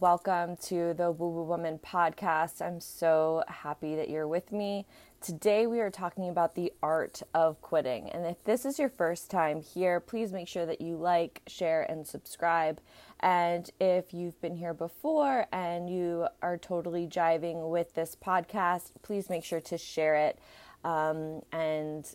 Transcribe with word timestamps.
Welcome 0.00 0.56
to 0.56 0.92
the 0.94 1.12
Woo 1.12 1.28
Woo 1.28 1.44
Woman 1.44 1.78
podcast. 1.78 2.60
I'm 2.60 2.80
so 2.80 3.44
happy 3.46 3.94
that 3.94 4.08
you're 4.08 4.26
with 4.26 4.50
me. 4.50 4.86
Today 5.20 5.68
we 5.68 5.78
are 5.78 5.90
talking 5.90 6.28
about 6.28 6.56
the 6.56 6.72
art 6.82 7.22
of 7.32 7.60
quitting. 7.62 8.10
And 8.10 8.26
if 8.26 8.42
this 8.42 8.64
is 8.64 8.78
your 8.78 8.88
first 8.88 9.30
time 9.30 9.62
here, 9.62 10.00
please 10.00 10.32
make 10.32 10.48
sure 10.48 10.66
that 10.66 10.80
you 10.80 10.96
like, 10.96 11.42
share, 11.46 11.82
and 11.82 12.04
subscribe. 12.04 12.80
And 13.20 13.70
if 13.80 14.12
you've 14.12 14.40
been 14.40 14.56
here 14.56 14.74
before 14.74 15.46
and 15.52 15.88
you 15.88 16.26
are 16.42 16.58
totally 16.58 17.06
jiving 17.06 17.70
with 17.70 17.94
this 17.94 18.16
podcast, 18.16 18.90
please 19.02 19.30
make 19.30 19.44
sure 19.44 19.60
to 19.60 19.78
share 19.78 20.16
it 20.16 20.40
um, 20.82 21.42
and 21.52 22.12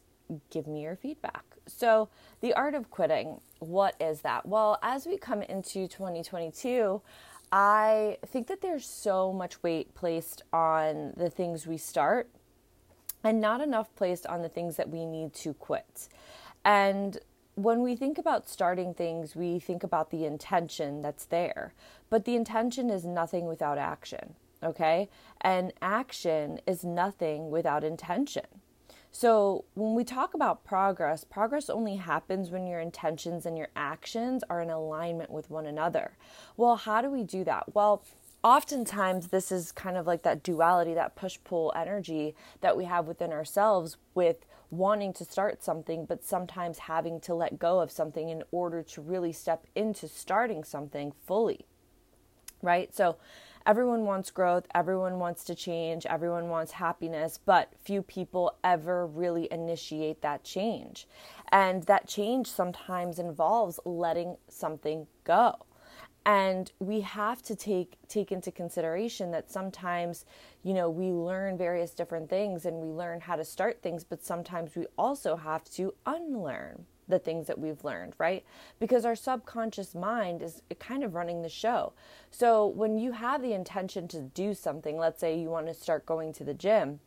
give 0.50 0.68
me 0.68 0.82
your 0.82 0.98
feedback. 0.98 1.44
So, 1.66 2.10
the 2.42 2.54
art 2.54 2.74
of 2.74 2.90
quitting, 2.90 3.40
what 3.60 3.96
is 4.02 4.22
that? 4.22 4.46
Well, 4.46 4.80
as 4.82 5.06
we 5.06 5.18
come 5.18 5.44
into 5.44 5.88
2022, 5.88 7.02
I 7.52 8.18
think 8.26 8.48
that 8.48 8.62
there's 8.62 8.86
so 8.86 9.34
much 9.34 9.64
weight 9.64 9.96
placed 9.96 10.44
on 10.54 11.14
the 11.18 11.30
things 11.30 11.66
we 11.66 11.78
start 11.78 12.30
and 13.24 13.42
not 13.42 13.62
enough 13.62 13.94
placed 13.96 14.26
on 14.28 14.42
the 14.42 14.50
things 14.50 14.76
that 14.78 14.90
we 14.90 15.06
need 15.06 15.34
to 15.34 15.54
quit. 15.54 16.08
And 16.64 17.18
when 17.56 17.82
we 17.82 17.96
think 17.96 18.18
about 18.18 18.48
starting 18.48 18.94
things, 18.94 19.36
we 19.36 19.60
think 19.60 19.84
about 19.84 20.12
the 20.12 20.26
intention 20.26 21.02
that's 21.02 21.26
there, 21.26 21.74
but 22.10 22.26
the 22.26 22.36
intention 22.36 22.90
is 22.90 23.04
nothing 23.04 23.46
without 23.46 23.78
action, 23.78 24.36
okay? 24.64 25.10
And 25.42 25.74
action 25.82 26.62
is 26.66 26.84
nothing 26.84 27.50
without 27.50 27.84
intention. 27.84 28.46
So, 29.12 29.66
when 29.74 29.96
we 29.96 30.04
talk 30.04 30.36
about 30.36 30.64
progress, 30.64 31.24
progress 31.24 31.70
only 31.70 31.96
happens 31.96 32.52
when 32.52 32.68
your 32.68 32.80
intentions 32.80 33.46
and 33.46 33.58
your 33.58 33.70
actions 33.76 34.44
are 34.50 34.62
in 34.62 34.70
alignment 34.70 35.32
with 35.32 35.50
one 35.50 35.66
another. 35.66 36.16
Well, 36.56 36.76
how 36.76 37.02
do 37.02 37.10
we 37.10 37.24
do 37.24 37.44
that? 37.44 37.74
Well, 37.74 38.04
oftentimes 38.44 39.30
this 39.30 39.52
is 39.52 39.72
kind 39.72 39.98
of 39.98 40.06
like 40.06 40.22
that 40.24 40.44
duality, 40.44 40.94
that 40.94 41.16
push 41.16 41.40
pull 41.44 41.74
energy 41.76 42.36
that 42.62 42.78
we 42.78 42.86
have 42.86 43.08
within 43.08 43.32
ourselves 43.32 43.98
with 44.14 44.46
wanting 44.70 45.12
to 45.14 45.26
start 45.26 45.64
something, 45.64 46.06
but 46.06 46.24
sometimes 46.24 46.80
having 46.80 47.20
to 47.22 47.34
let 47.34 47.58
go 47.58 47.80
of 47.80 47.92
something 47.92 48.30
in 48.30 48.44
order 48.52 48.84
to 48.84 49.02
really 49.02 49.34
step 49.34 49.66
into 49.76 50.08
starting 50.08 50.64
something 50.64 51.12
fully. 51.26 51.66
Right? 52.62 52.94
So, 52.94 53.18
everyone 53.66 54.06
wants 54.06 54.32
growth, 54.32 54.66
everyone 54.74 55.20
wants 55.20 55.44
to 55.46 55.56
change, 55.56 56.06
everyone 56.06 56.50
wants 56.50 56.74
happiness, 56.74 57.40
but 57.44 57.74
few 57.84 58.02
people 58.02 58.56
ever 58.64 59.06
really 59.06 59.48
initiate 59.52 60.22
that 60.22 60.44
change. 60.44 61.08
And 61.52 61.84
that 61.84 62.08
change 62.08 62.48
sometimes 62.48 63.20
involves 63.20 63.80
letting 63.86 64.38
something 64.48 65.08
go. 65.24 65.56
And 66.26 66.72
we 66.80 67.02
have 67.02 67.42
to 67.44 67.56
take 67.56 67.98
take 68.08 68.32
into 68.32 68.52
consideration 68.52 69.32
that 69.32 69.50
sometimes, 69.50 70.26
you 70.64 70.74
know, 70.74 70.90
we 70.90 71.12
learn 71.12 71.58
various 71.58 71.92
different 71.92 72.30
things 72.30 72.66
and 72.66 72.78
we 72.78 72.90
learn 72.90 73.22
how 73.22 73.36
to 73.36 73.46
start 73.46 73.82
things, 73.82 74.04
but 74.04 74.24
sometimes 74.24 74.76
we 74.76 74.86
also 74.98 75.38
have 75.38 75.64
to 75.72 75.94
unlearn 76.06 76.86
the 77.10 77.20
things 77.20 77.48
that 77.48 77.60
we've 77.60 77.84
learned, 77.84 78.14
right? 78.18 78.46
Because 78.80 79.04
our 79.04 79.16
subconscious 79.16 79.94
mind 79.96 80.42
is 80.42 80.62
kind 80.80 81.04
of 81.04 81.16
running 81.16 81.42
the 81.42 81.50
show. 81.50 81.92
So 82.32 82.68
when 82.68 82.98
you 82.98 83.12
have 83.12 83.42
the 83.42 83.54
intention 83.54 84.08
to 84.10 84.22
do 84.22 84.54
something, 84.54 84.98
let's 84.98 85.20
say 85.20 85.38
you 85.38 85.50
want 85.50 85.68
to 85.68 85.74
start 85.74 86.06
going 86.06 86.32
to 86.34 86.44
the 86.44 86.54
gym, 86.54 87.00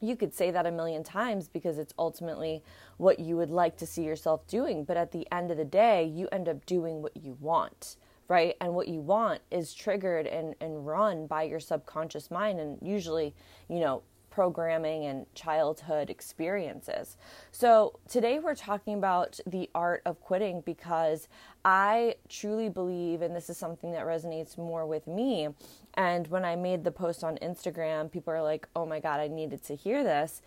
you 0.00 0.16
could 0.16 0.34
say 0.34 0.50
that 0.50 0.66
a 0.66 0.70
million 0.70 1.02
times 1.02 1.48
because 1.48 1.78
it's 1.78 1.92
ultimately 1.98 2.62
what 2.96 3.18
you 3.18 3.36
would 3.36 3.50
like 3.50 3.76
to 3.78 3.86
see 3.86 4.02
yourself 4.04 4.46
doing. 4.46 4.84
But 4.84 4.96
at 4.96 5.12
the 5.12 5.26
end 5.32 5.50
of 5.50 5.56
the 5.56 5.64
day, 5.64 6.04
you 6.04 6.28
end 6.30 6.48
up 6.48 6.64
doing 6.66 7.02
what 7.02 7.16
you 7.16 7.36
want, 7.40 7.96
right? 8.28 8.56
And 8.60 8.74
what 8.74 8.88
you 8.88 9.00
want 9.00 9.40
is 9.50 9.74
triggered 9.74 10.26
and, 10.26 10.54
and 10.60 10.86
run 10.86 11.26
by 11.26 11.42
your 11.42 11.60
subconscious 11.60 12.30
mind. 12.30 12.60
And 12.60 12.78
usually, 12.80 13.34
you 13.68 13.80
know, 13.80 14.02
programming 14.38 15.04
and 15.04 15.26
childhood 15.34 16.08
experiences. 16.08 17.16
So, 17.50 17.98
today 18.08 18.38
we're 18.38 18.54
talking 18.54 18.94
about 18.94 19.40
the 19.48 19.68
art 19.74 20.00
of 20.06 20.20
quitting 20.20 20.60
because 20.60 21.26
I 21.64 22.14
truly 22.28 22.68
believe, 22.68 23.20
and 23.20 23.34
this 23.34 23.50
is 23.50 23.56
something 23.56 23.90
that 23.90 24.06
resonates 24.06 24.56
more 24.56 24.86
with 24.86 25.08
me. 25.08 25.48
And 25.94 26.28
when 26.28 26.44
I 26.44 26.54
made 26.54 26.84
the 26.84 26.92
post 26.92 27.24
on 27.24 27.36
Instagram, 27.38 28.12
people 28.12 28.32
are 28.32 28.40
like, 28.40 28.68
oh 28.76 28.86
my 28.86 29.00
God, 29.00 29.18
I 29.18 29.26
needed 29.26 29.64
to 29.64 29.74
hear 29.74 30.04
this. 30.04 30.40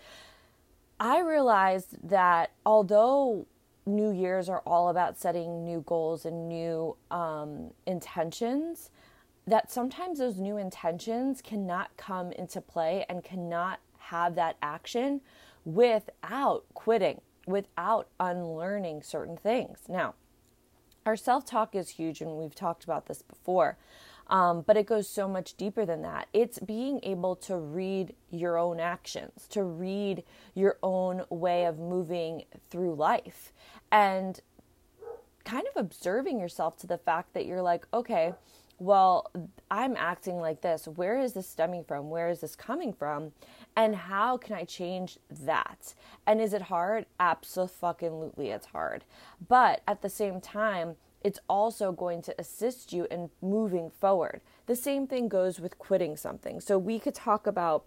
I 0.97 1.19
realized 1.19 1.97
that 2.07 2.51
although 2.65 3.45
New 3.85 4.11
Year's 4.11 4.47
are 4.47 4.61
all 4.65 4.87
about 4.87 5.17
setting 5.17 5.65
new 5.65 5.83
goals 5.85 6.25
and 6.25 6.47
new 6.47 6.95
um, 7.09 7.71
intentions, 7.85 8.89
that 9.47 9.71
sometimes 9.71 10.19
those 10.19 10.37
new 10.37 10.57
intentions 10.57 11.41
cannot 11.41 11.95
come 11.97 12.31
into 12.31 12.61
play 12.61 13.05
and 13.09 13.23
cannot 13.23 13.79
have 13.97 14.35
that 14.35 14.57
action 14.61 15.21
without 15.65 16.65
quitting, 16.73 17.21
without 17.47 18.07
unlearning 18.19 19.01
certain 19.01 19.37
things. 19.37 19.79
Now, 19.87 20.15
our 21.05 21.15
self 21.15 21.45
talk 21.45 21.75
is 21.75 21.89
huge, 21.89 22.21
and 22.21 22.37
we've 22.37 22.55
talked 22.55 22.83
about 22.83 23.07
this 23.07 23.23
before, 23.23 23.77
um, 24.27 24.61
but 24.61 24.77
it 24.77 24.85
goes 24.85 25.09
so 25.09 25.27
much 25.27 25.55
deeper 25.55 25.85
than 25.85 26.03
that. 26.03 26.27
It's 26.33 26.59
being 26.59 26.99
able 27.03 27.35
to 27.37 27.57
read 27.57 28.13
your 28.29 28.57
own 28.57 28.79
actions, 28.79 29.47
to 29.49 29.63
read 29.63 30.23
your 30.53 30.77
own 30.83 31.23
way 31.29 31.65
of 31.65 31.79
moving 31.79 32.43
through 32.69 32.95
life, 32.95 33.51
and 33.91 34.39
kind 35.43 35.65
of 35.73 35.79
observing 35.79 36.39
yourself 36.39 36.77
to 36.77 36.87
the 36.87 36.99
fact 36.99 37.33
that 37.33 37.47
you're 37.47 37.63
like, 37.63 37.87
okay, 37.93 38.33
well, 38.81 39.29
I'm 39.69 39.95
acting 39.95 40.39
like 40.39 40.61
this. 40.61 40.87
Where 40.87 41.19
is 41.19 41.33
this 41.33 41.47
stemming 41.47 41.83
from? 41.83 42.09
Where 42.09 42.29
is 42.29 42.39
this 42.39 42.55
coming 42.55 42.93
from? 42.93 43.31
And 43.75 43.95
how 43.95 44.37
can 44.37 44.55
I 44.55 44.63
change 44.63 45.19
that? 45.29 45.93
And 46.25 46.41
is 46.41 46.51
it 46.51 46.63
hard? 46.63 47.05
Absolutely, 47.19 48.49
it's 48.49 48.65
hard. 48.65 49.03
But 49.47 49.81
at 49.87 50.01
the 50.01 50.09
same 50.09 50.41
time, 50.41 50.95
it's 51.23 51.37
also 51.47 51.91
going 51.91 52.23
to 52.23 52.33
assist 52.41 52.91
you 52.91 53.05
in 53.11 53.29
moving 53.39 53.91
forward. 53.91 54.41
The 54.65 54.75
same 54.75 55.05
thing 55.05 55.27
goes 55.27 55.59
with 55.59 55.77
quitting 55.77 56.17
something. 56.17 56.59
So 56.59 56.79
we 56.79 56.97
could 56.97 57.13
talk 57.13 57.45
about, 57.45 57.85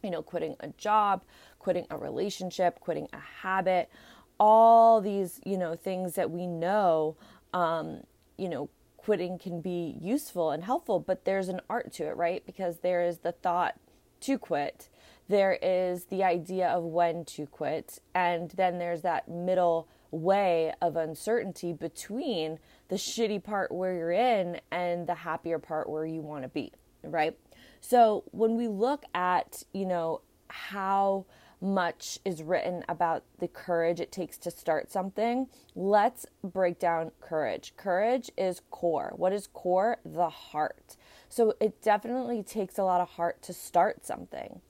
you 0.00 0.10
know, 0.10 0.22
quitting 0.22 0.54
a 0.60 0.68
job, 0.68 1.24
quitting 1.58 1.86
a 1.90 1.98
relationship, 1.98 2.78
quitting 2.78 3.08
a 3.12 3.18
habit, 3.18 3.90
all 4.38 5.00
these, 5.00 5.40
you 5.44 5.58
know, 5.58 5.74
things 5.74 6.14
that 6.14 6.30
we 6.30 6.46
know, 6.46 7.16
um, 7.52 8.04
you 8.38 8.48
know, 8.48 8.68
quitting 9.04 9.38
can 9.38 9.60
be 9.60 9.98
useful 10.00 10.50
and 10.50 10.64
helpful, 10.64 10.98
but 10.98 11.26
there's 11.26 11.48
an 11.48 11.60
art 11.68 11.92
to 11.92 12.04
it, 12.04 12.16
right? 12.16 12.44
Because 12.46 12.78
there 12.78 13.02
is 13.02 13.18
the 13.18 13.32
thought 13.32 13.78
to 14.20 14.38
quit, 14.38 14.88
there 15.28 15.58
is 15.60 16.04
the 16.04 16.24
idea 16.24 16.68
of 16.68 16.84
when 16.84 17.24
to 17.26 17.46
quit, 17.46 17.98
and 18.14 18.50
then 18.52 18.78
there's 18.78 19.02
that 19.02 19.28
middle 19.28 19.88
way 20.10 20.72
of 20.80 20.96
uncertainty 20.96 21.72
between 21.72 22.58
the 22.88 22.96
shitty 22.96 23.42
part 23.42 23.70
where 23.70 23.94
you're 23.94 24.12
in 24.12 24.60
and 24.70 25.06
the 25.06 25.14
happier 25.14 25.58
part 25.58 25.90
where 25.90 26.06
you 26.06 26.22
want 26.22 26.42
to 26.42 26.48
be, 26.48 26.72
right? 27.02 27.36
So 27.80 28.24
when 28.30 28.56
we 28.56 28.68
look 28.68 29.04
at, 29.14 29.62
you 29.74 29.84
know, 29.84 30.22
how 30.48 31.26
much 31.64 32.18
is 32.24 32.42
written 32.42 32.84
about 32.88 33.24
the 33.38 33.48
courage 33.48 33.98
it 33.98 34.12
takes 34.12 34.36
to 34.38 34.50
start 34.50 34.92
something. 34.92 35.48
Let's 35.74 36.26
break 36.42 36.78
down 36.78 37.10
courage. 37.20 37.72
Courage 37.76 38.30
is 38.36 38.60
core. 38.70 39.12
What 39.16 39.32
is 39.32 39.46
core? 39.46 39.98
The 40.04 40.28
heart. 40.28 40.96
So 41.28 41.54
it 41.60 41.80
definitely 41.82 42.42
takes 42.42 42.78
a 42.78 42.84
lot 42.84 43.00
of 43.00 43.08
heart 43.08 43.42
to 43.42 43.52
start 43.52 44.04
something, 44.04 44.60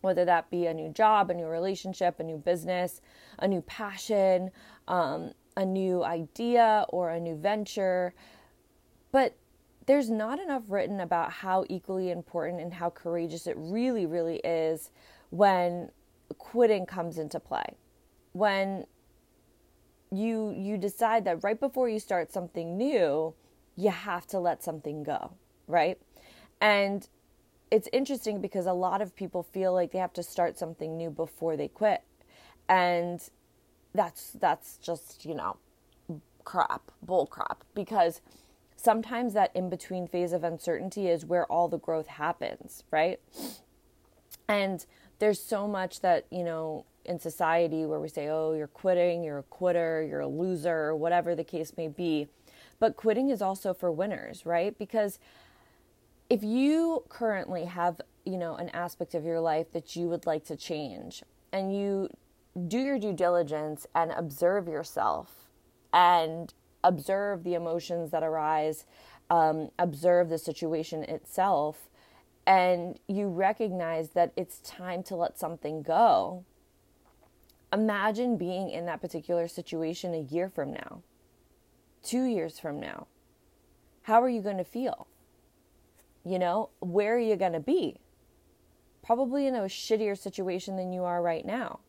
whether 0.00 0.24
that 0.24 0.48
be 0.48 0.66
a 0.66 0.74
new 0.74 0.90
job, 0.90 1.30
a 1.30 1.34
new 1.34 1.46
relationship, 1.46 2.20
a 2.20 2.24
new 2.24 2.38
business, 2.38 3.00
a 3.40 3.48
new 3.48 3.60
passion, 3.62 4.52
um, 4.86 5.32
a 5.56 5.66
new 5.66 6.04
idea, 6.04 6.86
or 6.88 7.10
a 7.10 7.20
new 7.20 7.34
venture. 7.34 8.14
But 9.10 9.36
there's 9.86 10.08
not 10.08 10.38
enough 10.38 10.62
written 10.68 11.00
about 11.00 11.32
how 11.32 11.64
equally 11.68 12.10
important 12.10 12.60
and 12.60 12.72
how 12.72 12.90
courageous 12.90 13.48
it 13.48 13.56
really, 13.58 14.06
really 14.06 14.36
is 14.44 14.90
when 15.30 15.90
quitting 16.34 16.86
comes 16.86 17.18
into 17.18 17.40
play. 17.40 17.76
When 18.32 18.86
you 20.10 20.50
you 20.56 20.76
decide 20.76 21.24
that 21.24 21.42
right 21.42 21.58
before 21.58 21.88
you 21.88 21.98
start 21.98 22.32
something 22.32 22.76
new, 22.76 23.34
you 23.76 23.90
have 23.90 24.26
to 24.28 24.38
let 24.38 24.62
something 24.62 25.02
go, 25.02 25.32
right? 25.66 25.98
And 26.60 27.08
it's 27.70 27.88
interesting 27.92 28.40
because 28.40 28.66
a 28.66 28.72
lot 28.72 29.00
of 29.00 29.16
people 29.16 29.42
feel 29.42 29.72
like 29.72 29.92
they 29.92 29.98
have 29.98 30.12
to 30.12 30.22
start 30.22 30.58
something 30.58 30.96
new 30.96 31.10
before 31.10 31.56
they 31.56 31.68
quit. 31.68 32.02
And 32.68 33.22
that's 33.94 34.32
that's 34.32 34.76
just, 34.76 35.24
you 35.24 35.34
know, 35.34 35.56
crap, 36.44 36.90
bull 37.02 37.26
crap 37.26 37.64
because 37.74 38.20
sometimes 38.76 39.32
that 39.32 39.50
in 39.54 39.70
between 39.70 40.06
phase 40.06 40.32
of 40.32 40.44
uncertainty 40.44 41.08
is 41.08 41.24
where 41.24 41.46
all 41.46 41.68
the 41.68 41.78
growth 41.78 42.08
happens, 42.08 42.84
right? 42.90 43.20
And 44.48 44.84
there's 45.22 45.40
so 45.40 45.68
much 45.68 46.00
that, 46.00 46.26
you 46.32 46.42
know, 46.42 46.84
in 47.04 47.16
society 47.16 47.86
where 47.86 48.00
we 48.00 48.08
say, 48.08 48.26
oh, 48.28 48.54
you're 48.54 48.66
quitting, 48.66 49.22
you're 49.22 49.38
a 49.38 49.44
quitter, 49.44 50.02
you're 50.02 50.18
a 50.18 50.26
loser, 50.26 50.86
or 50.86 50.96
whatever 50.96 51.36
the 51.36 51.44
case 51.44 51.74
may 51.76 51.86
be. 51.86 52.26
But 52.80 52.96
quitting 52.96 53.30
is 53.30 53.40
also 53.40 53.72
for 53.72 53.92
winners, 53.92 54.44
right? 54.44 54.76
Because 54.76 55.20
if 56.28 56.42
you 56.42 57.04
currently 57.08 57.66
have, 57.66 58.00
you 58.24 58.36
know, 58.36 58.56
an 58.56 58.68
aspect 58.70 59.14
of 59.14 59.24
your 59.24 59.38
life 59.38 59.70
that 59.70 59.94
you 59.94 60.08
would 60.08 60.26
like 60.26 60.44
to 60.46 60.56
change 60.56 61.22
and 61.52 61.72
you 61.72 62.08
do 62.66 62.80
your 62.80 62.98
due 62.98 63.12
diligence 63.12 63.86
and 63.94 64.10
observe 64.10 64.66
yourself 64.66 65.48
and 65.92 66.52
observe 66.82 67.44
the 67.44 67.54
emotions 67.54 68.10
that 68.10 68.24
arise, 68.24 68.86
um, 69.30 69.70
observe 69.78 70.30
the 70.30 70.38
situation 70.38 71.04
itself, 71.04 71.88
and 72.46 72.98
you 73.06 73.28
recognize 73.28 74.10
that 74.10 74.32
it's 74.36 74.58
time 74.60 75.02
to 75.04 75.16
let 75.16 75.38
something 75.38 75.82
go, 75.82 76.44
imagine 77.72 78.36
being 78.36 78.70
in 78.70 78.86
that 78.86 79.00
particular 79.00 79.48
situation 79.48 80.14
a 80.14 80.18
year 80.18 80.48
from 80.48 80.72
now, 80.72 81.02
two 82.02 82.24
years 82.24 82.58
from 82.58 82.80
now. 82.80 83.06
How 84.02 84.20
are 84.22 84.28
you 84.28 84.42
going 84.42 84.58
to 84.58 84.64
feel? 84.64 85.06
You 86.24 86.38
know, 86.38 86.70
where 86.80 87.14
are 87.16 87.20
you 87.20 87.36
going 87.36 87.52
to 87.52 87.60
be? 87.60 87.98
Probably 89.04 89.46
in 89.46 89.54
a 89.54 89.62
shittier 89.62 90.18
situation 90.18 90.76
than 90.76 90.92
you 90.92 91.04
are 91.04 91.22
right 91.22 91.44
now. 91.44 91.80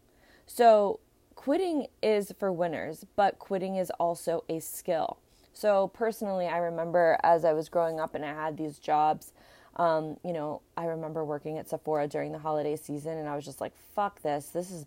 So, 0.46 1.00
quitting 1.36 1.88
is 2.02 2.34
for 2.38 2.52
winners, 2.52 3.06
but 3.16 3.40
quitting 3.40 3.76
is 3.76 3.92
also 4.00 4.44
a 4.50 4.60
skill. 4.60 5.18
So, 5.54 5.90
personally, 5.90 6.48
I 6.48 6.58
remember 6.58 7.18
as 7.24 7.46
I 7.46 7.54
was 7.54 7.70
growing 7.70 8.00
up 8.00 8.16
and 8.16 8.26
I 8.26 8.34
had 8.34 8.58
these 8.58 8.80
jobs, 8.80 9.34
um, 9.76 10.18
you 10.24 10.34
know, 10.34 10.62
I 10.78 10.86
remember 10.86 11.26
working 11.26 11.58
at 11.58 11.68
Sephora 11.68 12.08
during 12.08 12.32
the 12.32 12.40
holiday 12.40 12.76
season 12.76 13.18
and 13.18 13.28
I 13.28 13.36
was 13.36 13.46
just 13.46 13.62
like, 13.62 13.74
fuck 13.96 14.22
this. 14.22 14.48
This 14.48 14.70
is 14.70 14.86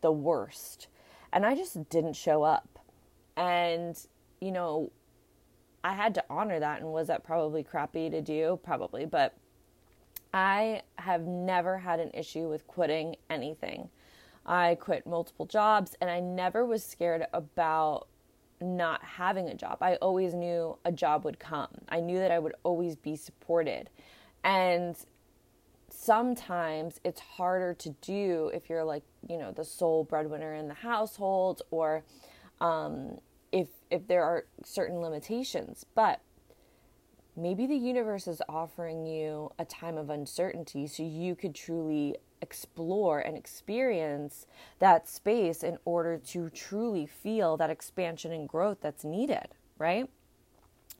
the 0.00 0.12
worst. 0.12 0.88
And 1.32 1.44
I 1.44 1.54
just 1.54 1.88
didn't 1.88 2.14
show 2.14 2.42
up. 2.42 2.78
And, 3.36 3.98
you 4.40 4.52
know, 4.52 4.92
I 5.82 5.94
had 5.94 6.14
to 6.14 6.24
honor 6.30 6.60
that. 6.60 6.80
And 6.80 6.92
was 6.92 7.08
that 7.08 7.24
probably 7.24 7.62
crappy 7.62 8.08
to 8.10 8.20
do? 8.20 8.60
Probably. 8.62 9.06
But 9.06 9.36
I 10.32 10.82
have 10.96 11.22
never 11.22 11.78
had 11.78 11.98
an 11.98 12.10
issue 12.14 12.48
with 12.48 12.66
quitting 12.66 13.16
anything. 13.28 13.88
I 14.44 14.76
quit 14.76 15.06
multiple 15.06 15.46
jobs 15.46 15.96
and 16.00 16.08
I 16.08 16.20
never 16.20 16.64
was 16.64 16.84
scared 16.84 17.26
about 17.32 18.06
not 18.60 19.02
having 19.02 19.48
a 19.48 19.54
job. 19.54 19.78
I 19.80 19.96
always 19.96 20.34
knew 20.34 20.78
a 20.84 20.92
job 20.92 21.24
would 21.24 21.38
come. 21.38 21.68
I 21.88 22.00
knew 22.00 22.18
that 22.18 22.30
I 22.30 22.38
would 22.38 22.54
always 22.62 22.96
be 22.96 23.16
supported. 23.16 23.90
And 24.44 24.96
sometimes 25.90 27.00
it's 27.04 27.20
harder 27.20 27.74
to 27.74 27.90
do 28.00 28.50
if 28.54 28.68
you're 28.68 28.84
like, 28.84 29.02
you 29.28 29.38
know, 29.38 29.52
the 29.52 29.64
sole 29.64 30.04
breadwinner 30.04 30.54
in 30.54 30.68
the 30.68 30.74
household 30.74 31.62
or 31.70 32.04
um, 32.60 33.18
if 33.52 33.68
if 33.90 34.06
there 34.06 34.22
are 34.24 34.46
certain 34.64 35.00
limitations. 35.00 35.84
But 35.94 36.20
maybe 37.36 37.66
the 37.66 37.76
universe 37.76 38.26
is 38.26 38.40
offering 38.48 39.06
you 39.06 39.52
a 39.58 39.64
time 39.64 39.96
of 39.96 40.10
uncertainty 40.10 40.86
so 40.86 41.02
you 41.02 41.34
could 41.34 41.54
truly 41.54 42.16
explore 42.42 43.20
and 43.20 43.36
experience 43.36 44.46
that 44.78 45.08
space 45.08 45.62
in 45.62 45.78
order 45.84 46.18
to 46.18 46.50
truly 46.50 47.06
feel 47.06 47.56
that 47.56 47.70
expansion 47.70 48.32
and 48.32 48.48
growth 48.48 48.78
that's 48.80 49.04
needed, 49.04 49.48
right? 49.78 50.08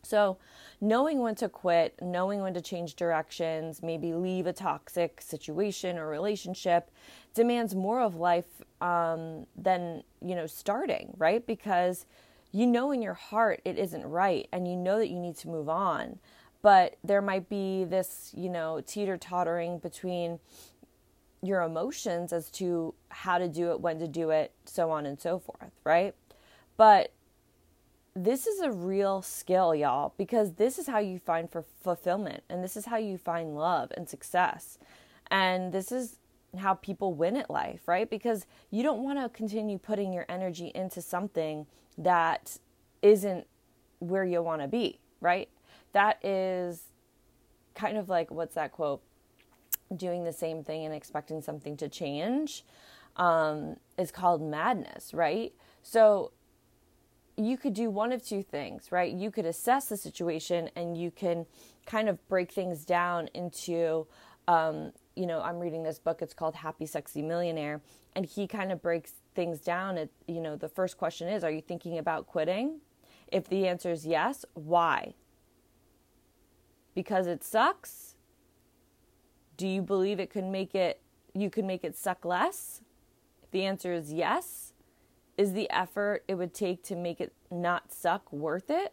So, 0.03 0.38
knowing 0.81 1.19
when 1.19 1.35
to 1.37 1.49
quit, 1.49 1.94
knowing 2.00 2.41
when 2.41 2.55
to 2.55 2.61
change 2.61 2.94
directions, 2.94 3.83
maybe 3.83 4.15
leave 4.15 4.47
a 4.47 4.53
toxic 4.53 5.21
situation 5.21 5.99
or 5.99 6.09
relationship 6.09 6.91
demands 7.35 7.75
more 7.75 8.00
of 8.00 8.15
life 8.15 8.62
um, 8.81 9.47
than, 9.56 10.05
you 10.23 10.37
know, 10.37 10.47
starting, 10.47 11.12
right? 11.19 11.44
Because 11.44 12.06
you 12.53 12.67
know 12.67 12.93
in 12.93 13.03
your 13.03 13.15
heart 13.15 13.61
it 13.65 13.77
isn't 13.77 14.05
right 14.05 14.49
and 14.53 14.67
you 14.67 14.77
know 14.77 14.99
that 14.99 15.09
you 15.09 15.19
need 15.19 15.37
to 15.37 15.49
move 15.49 15.69
on. 15.69 16.19
But 16.62 16.97
there 17.05 17.23
might 17.23 17.49
be 17.49 17.85
this, 17.85 18.33
you 18.37 18.49
know, 18.49 18.81
teeter 18.85 19.17
tottering 19.17 19.79
between 19.79 20.41
your 21.47 21.63
emotions 21.63 22.33
as 22.33 22.51
to 22.51 22.95
how 23.09 23.39
to 23.39 23.49
do 23.49 23.71
it, 23.71 23.81
when 23.81 23.99
to 23.99 24.09
do 24.09 24.31
it, 24.31 24.53
so 24.65 24.91
on 24.91 25.07
and 25.07 25.21
so 25.21 25.39
forth, 25.39 25.73
right? 25.85 26.15
But 26.77 27.13
this 28.15 28.47
is 28.47 28.61
a 28.61 28.71
real 28.71 29.21
skill, 29.21 29.75
y'all, 29.75 30.15
because 30.17 30.55
this 30.55 30.79
is 30.79 30.87
how 30.87 30.99
you 30.99 31.19
find 31.19 31.51
for 31.51 31.63
fulfillment 31.83 32.43
and 32.49 32.65
this 32.65 32.77
is 32.77 32.87
how 32.87 32.97
you 32.97 33.19
find 33.19 33.55
love 33.55 33.93
and 33.97 34.09
success. 34.09 34.79
And 35.31 35.73
this 35.73 35.93
is 35.93 36.17
how 36.59 36.75
people 36.75 37.13
win 37.13 37.37
at 37.37 37.51
life, 37.51 37.81
right? 37.87 38.09
Because 38.09 38.47
you 38.71 38.83
don't 38.83 39.03
want 39.03 39.19
to 39.19 39.29
continue 39.29 39.79
putting 39.79 40.13
your 40.13 40.25
energy 40.29 40.73
into 40.75 41.03
something 41.03 41.67
that 41.99 42.59
isn't 43.03 43.47
where 43.99 44.25
you 44.25 44.43
want 44.43 44.63
to 44.63 44.69
be, 44.69 45.01
right? 45.21 45.49
That 45.93 46.25
is 46.25 46.85
kind 47.75 47.99
of 47.99 48.09
like 48.09 48.31
what's 48.31 48.55
that 48.55 48.73
quote? 48.73 49.03
Doing 49.94 50.25
the 50.25 50.33
same 50.33 50.65
thing 50.65 50.85
and 50.85 50.94
expecting 50.94 51.41
something 51.43 51.77
to 51.77 51.88
change 51.88 52.65
um, 53.17 53.77
is 53.99 54.11
called 54.11 54.43
madness, 54.43 55.15
right? 55.15 55.53
So 55.83 56.33
you 57.37 57.56
could 57.56 57.75
do 57.75 57.91
one 57.91 58.12
of 58.12 58.25
two 58.25 58.43
things, 58.43 58.91
right? 58.91 59.12
You 59.12 59.31
could 59.31 59.47
assess 59.47 59.88
the 59.88 59.97
situation 59.97 60.71
and 60.75 60.97
you 60.97 61.11
can 61.11 61.47
kind 61.85 62.09
of 62.09 62.26
break 62.28 62.50
things 62.50 62.85
down 62.85 63.28
into, 63.35 64.07
um, 64.49 64.93
you 65.14 65.26
know, 65.26 65.40
I'm 65.40 65.59
reading 65.59 65.83
this 65.83 65.99
book. 65.99 66.23
It's 66.23 66.35
called 66.35 66.55
Happy 66.55 66.87
Sexy 66.87 67.23
Millionaire, 67.23 67.83
and 68.14 68.25
he 68.25 68.47
kind 68.47 68.73
of 68.73 68.83
breaks 68.83 69.12
things 69.35 69.61
down. 69.61 69.99
At 69.99 70.09
you 70.26 70.40
know, 70.40 70.57
the 70.57 70.69
first 70.69 70.97
question 70.97 71.28
is, 71.28 71.45
are 71.45 71.50
you 71.50 71.61
thinking 71.61 71.99
about 71.99 72.26
quitting? 72.26 72.81
If 73.28 73.49
the 73.49 73.66
answer 73.66 73.90
is 73.90 74.07
yes, 74.07 74.45
why? 74.55 75.14
Because 76.95 77.26
it 77.26 77.45
sucks. 77.45 78.15
Do 79.57 79.67
you 79.67 79.83
believe 79.83 80.21
it 80.21 80.31
could 80.31 80.45
make 80.45 80.75
it? 80.75 81.01
You 81.35 81.51
could 81.51 81.65
make 81.65 81.85
it 81.85 81.97
suck 81.97 82.25
less. 82.25 82.83
If 83.43 83.51
the 83.51 83.65
answer 83.65 83.93
is 83.93 84.13
yes, 84.13 84.73
is 85.37 85.53
the 85.53 85.71
effort 85.71 86.25
it 86.29 86.35
would 86.35 86.55
take 86.55 86.83
to 86.85 86.97
make 86.97 87.21
it 87.21 87.33
not 87.51 87.93
suck 87.93 88.33
worth 88.33 88.71
it? 88.71 88.93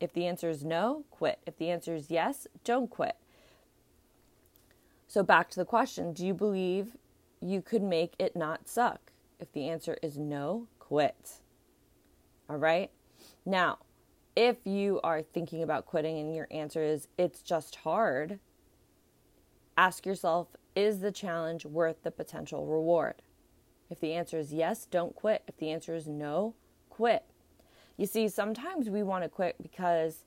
If 0.00 0.12
the 0.12 0.26
answer 0.26 0.48
is 0.48 0.64
no, 0.64 1.04
quit. 1.10 1.38
If 1.46 1.56
the 1.58 1.70
answer 1.70 1.94
is 1.94 2.10
yes, 2.10 2.46
don't 2.64 2.90
quit. 2.90 3.16
So, 5.06 5.22
back 5.22 5.50
to 5.50 5.58
the 5.58 5.64
question 5.64 6.12
do 6.12 6.26
you 6.26 6.34
believe 6.34 6.96
you 7.40 7.62
could 7.62 7.82
make 7.82 8.14
it 8.18 8.34
not 8.34 8.68
suck? 8.68 9.12
If 9.38 9.52
the 9.52 9.68
answer 9.68 9.96
is 10.02 10.18
no, 10.18 10.68
quit. 10.78 11.40
All 12.48 12.56
right? 12.56 12.90
Now, 13.44 13.78
if 14.34 14.66
you 14.66 15.00
are 15.04 15.22
thinking 15.22 15.62
about 15.62 15.86
quitting 15.86 16.18
and 16.18 16.34
your 16.34 16.48
answer 16.50 16.82
is 16.82 17.08
it's 17.18 17.42
just 17.42 17.76
hard, 17.76 18.38
ask 19.76 20.06
yourself 20.06 20.48
is 20.74 21.00
the 21.00 21.12
challenge 21.12 21.66
worth 21.66 22.02
the 22.02 22.10
potential 22.10 22.66
reward? 22.66 23.16
If 23.90 24.00
the 24.00 24.14
answer 24.14 24.38
is 24.38 24.52
yes, 24.52 24.86
don't 24.86 25.14
quit. 25.14 25.42
If 25.46 25.58
the 25.58 25.70
answer 25.70 25.94
is 25.94 26.08
no, 26.08 26.54
quit. 26.88 27.24
You 27.98 28.06
see, 28.06 28.28
sometimes 28.28 28.88
we 28.88 29.02
want 29.02 29.22
to 29.24 29.28
quit 29.28 29.56
because 29.62 30.24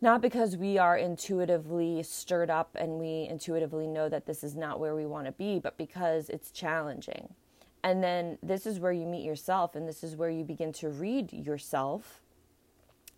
not 0.00 0.22
because 0.22 0.56
we 0.56 0.78
are 0.78 0.96
intuitively 0.96 2.04
stirred 2.04 2.50
up 2.50 2.76
and 2.78 3.00
we 3.00 3.26
intuitively 3.28 3.88
know 3.88 4.08
that 4.08 4.26
this 4.26 4.44
is 4.44 4.54
not 4.54 4.78
where 4.78 4.94
we 4.94 5.06
want 5.06 5.26
to 5.26 5.32
be, 5.32 5.58
but 5.58 5.76
because 5.76 6.28
it's 6.28 6.52
challenging. 6.52 7.34
And 7.82 8.02
then 8.02 8.38
this 8.42 8.64
is 8.64 8.78
where 8.78 8.92
you 8.92 9.06
meet 9.06 9.24
yourself, 9.24 9.74
and 9.74 9.88
this 9.88 10.04
is 10.04 10.16
where 10.16 10.30
you 10.30 10.44
begin 10.44 10.72
to 10.74 10.88
read 10.88 11.32
yourself 11.32 12.20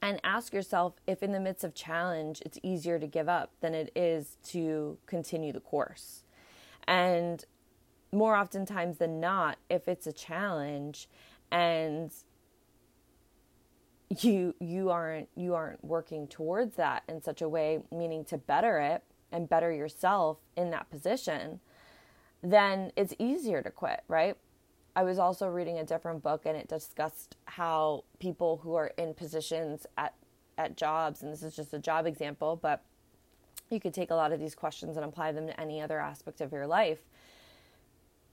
and 0.02 0.20
ask 0.24 0.52
yourself 0.52 0.94
if, 1.06 1.22
in 1.22 1.32
the 1.32 1.40
midst 1.40 1.64
of 1.64 1.74
challenge, 1.74 2.42
it's 2.44 2.58
easier 2.62 2.98
to 2.98 3.06
give 3.06 3.28
up 3.28 3.52
than 3.60 3.74
it 3.74 3.92
is 3.94 4.38
to 4.48 4.98
continue 5.06 5.52
the 5.52 5.60
course. 5.60 6.24
And 6.86 7.44
more 8.12 8.34
oftentimes 8.34 8.98
than 8.98 9.20
not, 9.20 9.58
if 9.68 9.88
it's 9.88 10.06
a 10.06 10.12
challenge 10.12 11.08
and 11.52 12.12
you 14.18 14.54
you 14.58 14.90
aren't 14.90 15.28
you 15.36 15.54
aren't 15.54 15.84
working 15.84 16.26
towards 16.26 16.76
that 16.76 17.04
in 17.08 17.22
such 17.22 17.40
a 17.40 17.48
way 17.48 17.80
meaning 17.92 18.24
to 18.24 18.36
better 18.36 18.78
it 18.78 19.04
and 19.30 19.48
better 19.48 19.70
yourself 19.70 20.38
in 20.56 20.70
that 20.70 20.90
position 20.90 21.60
then 22.42 22.90
it's 22.96 23.14
easier 23.20 23.62
to 23.62 23.70
quit 23.70 24.02
right 24.08 24.36
i 24.96 25.02
was 25.02 25.18
also 25.18 25.46
reading 25.46 25.78
a 25.78 25.84
different 25.84 26.22
book 26.22 26.42
and 26.46 26.56
it 26.56 26.68
discussed 26.68 27.36
how 27.44 28.04
people 28.18 28.58
who 28.62 28.74
are 28.74 28.92
in 28.98 29.14
positions 29.14 29.86
at 29.96 30.14
at 30.58 30.76
jobs 30.76 31.22
and 31.22 31.32
this 31.32 31.42
is 31.42 31.56
just 31.56 31.72
a 31.72 31.78
job 31.78 32.06
example 32.06 32.58
but 32.60 32.82
you 33.70 33.80
could 33.80 33.94
take 33.94 34.10
a 34.10 34.14
lot 34.14 34.32
of 34.32 34.40
these 34.40 34.54
questions 34.54 34.96
and 34.96 35.04
apply 35.04 35.32
them 35.32 35.46
to 35.46 35.58
any 35.58 35.80
other 35.80 36.00
aspect 36.00 36.40
of 36.40 36.52
your 36.52 36.66
life. 36.66 36.98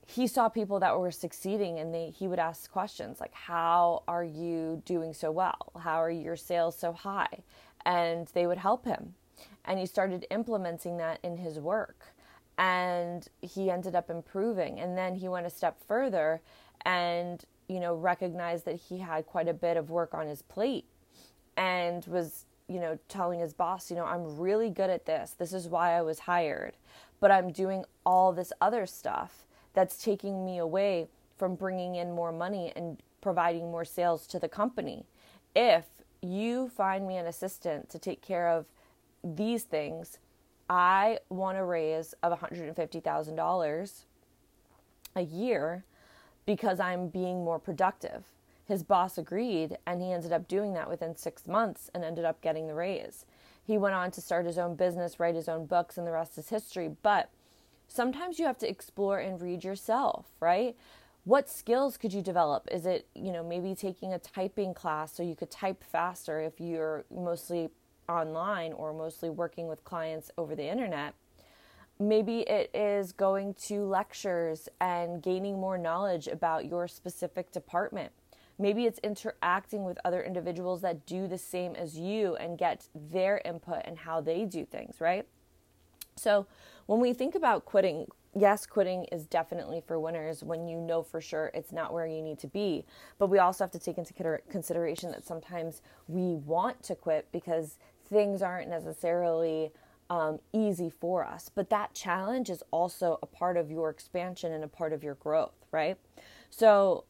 He 0.07 0.25
saw 0.25 0.49
people 0.49 0.79
that 0.79 0.97
were 0.97 1.11
succeeding 1.11 1.79
and 1.79 1.93
they, 1.93 2.09
he 2.09 2.27
would 2.27 2.39
ask 2.39 2.71
questions 2.71 3.19
like 3.19 3.33
how 3.33 4.03
are 4.07 4.23
you 4.23 4.81
doing 4.85 5.13
so 5.13 5.31
well? 5.31 5.71
How 5.79 6.01
are 6.01 6.09
your 6.09 6.35
sales 6.35 6.77
so 6.77 6.91
high? 6.91 7.43
And 7.85 8.27
they 8.33 8.47
would 8.47 8.57
help 8.57 8.85
him. 8.85 9.13
And 9.65 9.79
he 9.79 9.85
started 9.85 10.25
implementing 10.31 10.97
that 10.97 11.19
in 11.23 11.37
his 11.37 11.59
work 11.59 12.05
and 12.57 13.27
he 13.41 13.69
ended 13.69 13.95
up 13.95 14.09
improving. 14.09 14.79
And 14.79 14.97
then 14.97 15.15
he 15.15 15.27
went 15.27 15.45
a 15.45 15.49
step 15.49 15.77
further 15.87 16.41
and 16.85 17.43
you 17.67 17.79
know 17.79 17.95
recognized 17.95 18.65
that 18.65 18.75
he 18.75 18.99
had 18.99 19.25
quite 19.25 19.47
a 19.47 19.53
bit 19.53 19.77
of 19.77 19.89
work 19.89 20.13
on 20.13 20.27
his 20.27 20.41
plate 20.41 20.85
and 21.57 22.05
was 22.05 22.45
you 22.67 22.79
know 22.79 22.97
telling 23.09 23.39
his 23.39 23.53
boss 23.53 23.89
you 23.89 23.95
know 23.95 24.05
I'm 24.05 24.37
really 24.37 24.69
good 24.69 24.89
at 24.89 25.05
this. 25.05 25.31
This 25.37 25.53
is 25.53 25.67
why 25.67 25.93
I 25.97 26.01
was 26.01 26.19
hired. 26.19 26.77
But 27.19 27.31
I'm 27.31 27.51
doing 27.51 27.83
all 28.05 28.31
this 28.31 28.53
other 28.61 28.85
stuff 28.85 29.45
that's 29.73 30.03
taking 30.03 30.45
me 30.45 30.57
away 30.57 31.07
from 31.37 31.55
bringing 31.55 31.95
in 31.95 32.11
more 32.11 32.31
money 32.31 32.71
and 32.75 33.01
providing 33.21 33.71
more 33.71 33.85
sales 33.85 34.27
to 34.27 34.39
the 34.39 34.47
company. 34.47 35.05
If 35.55 35.85
you 36.21 36.69
find 36.69 37.07
me 37.07 37.17
an 37.17 37.25
assistant 37.25 37.89
to 37.89 37.99
take 37.99 38.21
care 38.21 38.49
of 38.49 38.65
these 39.23 39.63
things, 39.63 40.19
I 40.69 41.19
want 41.29 41.57
a 41.57 41.63
raise 41.63 42.13
of 42.23 42.37
$150,000 42.37 44.03
a 45.15 45.21
year 45.21 45.83
because 46.45 46.79
I'm 46.79 47.07
being 47.07 47.43
more 47.43 47.59
productive. 47.59 48.25
His 48.65 48.83
boss 48.83 49.17
agreed, 49.17 49.77
and 49.85 50.01
he 50.01 50.11
ended 50.11 50.33
up 50.33 50.47
doing 50.47 50.73
that 50.73 50.89
within 50.89 51.15
six 51.15 51.47
months 51.47 51.89
and 51.93 52.03
ended 52.03 52.25
up 52.25 52.41
getting 52.41 52.67
the 52.67 52.73
raise. 52.73 53.25
He 53.63 53.77
went 53.77 53.95
on 53.95 54.11
to 54.11 54.21
start 54.21 54.45
his 54.45 54.57
own 54.57 54.75
business, 54.75 55.19
write 55.19 55.35
his 55.35 55.49
own 55.49 55.65
books, 55.65 55.97
and 55.97 56.05
the 56.05 56.11
rest 56.11 56.37
is 56.37 56.49
history. 56.49 56.89
But 57.01 57.29
sometimes 57.87 58.39
you 58.39 58.45
have 58.45 58.57
to 58.59 58.69
explore 58.69 59.19
and 59.19 59.41
read 59.41 59.63
yourself, 59.63 60.25
right? 60.39 60.75
What 61.23 61.49
skills 61.49 61.97
could 61.97 62.13
you 62.13 62.21
develop? 62.21 62.67
Is 62.71 62.85
it, 62.85 63.07
you 63.13 63.31
know, 63.31 63.43
maybe 63.43 63.75
taking 63.75 64.13
a 64.13 64.19
typing 64.19 64.73
class 64.73 65.13
so 65.13 65.23
you 65.23 65.35
could 65.35 65.51
type 65.51 65.83
faster 65.83 66.39
if 66.39 66.59
you're 66.59 67.03
mostly 67.13 67.69
online 68.09 68.73
or 68.73 68.93
mostly 68.93 69.29
working 69.29 69.67
with 69.67 69.83
clients 69.83 70.31
over 70.37 70.55
the 70.55 70.67
internet? 70.67 71.13
Maybe 71.99 72.41
it 72.41 72.69
is 72.75 73.11
going 73.11 73.55
to 73.65 73.83
lectures 73.83 74.69
and 74.79 75.21
gaining 75.21 75.59
more 75.59 75.77
knowledge 75.77 76.27
about 76.27 76.65
your 76.65 76.87
specific 76.87 77.51
department. 77.51 78.11
Maybe 78.59 78.85
it's 78.85 78.99
interacting 78.99 79.83
with 79.83 79.97
other 80.03 80.23
individuals 80.23 80.81
that 80.81 81.05
do 81.05 81.27
the 81.27 81.37
same 81.37 81.75
as 81.75 81.97
you 81.97 82.35
and 82.35 82.57
get 82.57 82.87
their 82.93 83.41
input 83.45 83.81
and 83.85 83.97
how 83.97 84.21
they 84.21 84.45
do 84.45 84.65
things, 84.65 84.99
right? 84.99 85.27
So, 86.15 86.47
when 86.87 86.99
we 86.99 87.13
think 87.13 87.35
about 87.35 87.65
quitting, 87.65 88.07
yes, 88.35 88.65
quitting 88.65 89.05
is 89.05 89.25
definitely 89.25 89.81
for 89.85 89.99
winners 89.99 90.43
when 90.43 90.67
you 90.67 90.79
know 90.79 91.03
for 91.03 91.21
sure 91.21 91.51
it's 91.53 91.71
not 91.71 91.93
where 91.93 92.07
you 92.07 92.21
need 92.21 92.39
to 92.39 92.47
be. 92.47 92.85
But 93.19 93.27
we 93.27 93.39
also 93.39 93.63
have 93.63 93.71
to 93.71 93.79
take 93.79 93.97
into 93.97 94.39
consideration 94.49 95.11
that 95.11 95.25
sometimes 95.25 95.81
we 96.07 96.35
want 96.35 96.81
to 96.83 96.95
quit 96.95 97.27
because 97.31 97.77
things 98.09 98.41
aren't 98.41 98.69
necessarily 98.69 99.71
um, 100.09 100.39
easy 100.53 100.89
for 100.89 101.25
us. 101.25 101.49
But 101.53 101.69
that 101.69 101.93
challenge 101.93 102.49
is 102.49 102.63
also 102.71 103.19
a 103.21 103.25
part 103.25 103.57
of 103.57 103.71
your 103.71 103.89
expansion 103.89 104.51
and 104.51 104.63
a 104.63 104.67
part 104.67 104.93
of 104.93 105.03
your 105.03 105.15
growth, 105.15 105.65
right? 105.71 105.97
So, 106.49 107.03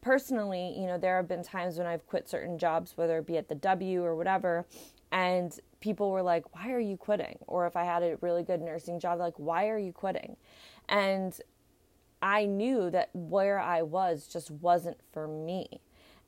personally, 0.00 0.74
you 0.78 0.86
know, 0.86 0.98
there 0.98 1.16
have 1.16 1.28
been 1.28 1.42
times 1.42 1.78
when 1.78 1.86
I've 1.86 2.06
quit 2.06 2.28
certain 2.28 2.58
jobs, 2.58 2.96
whether 2.96 3.18
it 3.18 3.26
be 3.26 3.38
at 3.38 3.48
the 3.48 3.54
W 3.54 4.04
or 4.04 4.14
whatever, 4.14 4.66
and 5.10 5.58
people 5.80 6.10
were 6.10 6.22
like, 6.22 6.54
Why 6.54 6.72
are 6.72 6.80
you 6.80 6.96
quitting? 6.96 7.38
Or 7.46 7.66
if 7.66 7.76
I 7.76 7.84
had 7.84 8.02
a 8.02 8.16
really 8.20 8.42
good 8.42 8.60
nursing 8.60 9.00
job, 9.00 9.18
like, 9.18 9.34
Why 9.36 9.68
are 9.68 9.78
you 9.78 9.92
quitting? 9.92 10.36
And 10.88 11.38
I 12.22 12.46
knew 12.46 12.90
that 12.90 13.10
where 13.12 13.58
I 13.58 13.82
was 13.82 14.26
just 14.26 14.50
wasn't 14.50 14.98
for 15.12 15.28
me. 15.28 15.80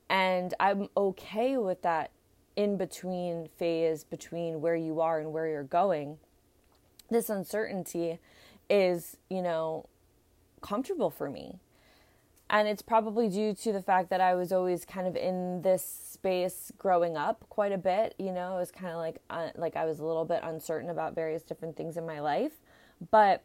And 0.09 0.53
I'm 0.59 0.89
okay 0.95 1.57
with 1.57 1.81
that 1.83 2.11
in 2.59 2.75
between 2.75 3.47
phase 3.57 4.03
between 4.03 4.59
where 4.59 4.75
you 4.75 4.99
are 4.99 5.19
and 5.19 5.31
where 5.31 5.47
you're 5.47 5.63
going. 5.63 6.17
This 7.09 7.29
uncertainty 7.29 8.19
is, 8.69 9.15
you 9.29 9.41
know, 9.41 9.87
comfortable 10.61 11.09
for 11.09 11.29
me 11.29 11.59
and 12.49 12.67
it's 12.67 12.81
probably 12.81 13.29
due 13.29 13.53
to 13.53 13.71
the 13.71 13.81
fact 13.81 14.09
that 14.09 14.21
I 14.21 14.33
was 14.33 14.51
always 14.51 14.83
kind 14.83 15.07
of 15.07 15.15
in 15.15 15.61
this 15.61 15.83
space 15.83 16.71
growing 16.77 17.15
up 17.15 17.45
quite 17.49 17.71
a 17.71 17.77
bit. 17.77 18.15
You 18.17 18.31
know, 18.31 18.55
it 18.55 18.59
was 18.59 18.71
kind 18.71 18.91
of 18.91 18.97
like 18.97 19.17
uh, 19.29 19.49
like 19.55 19.75
I 19.75 19.85
was 19.85 19.99
a 19.99 20.05
little 20.05 20.25
bit 20.25 20.41
uncertain 20.43 20.89
about 20.89 21.13
various 21.13 21.43
different 21.43 21.77
things 21.77 21.95
in 21.95 22.05
my 22.05 22.19
life, 22.19 22.53
but 23.11 23.43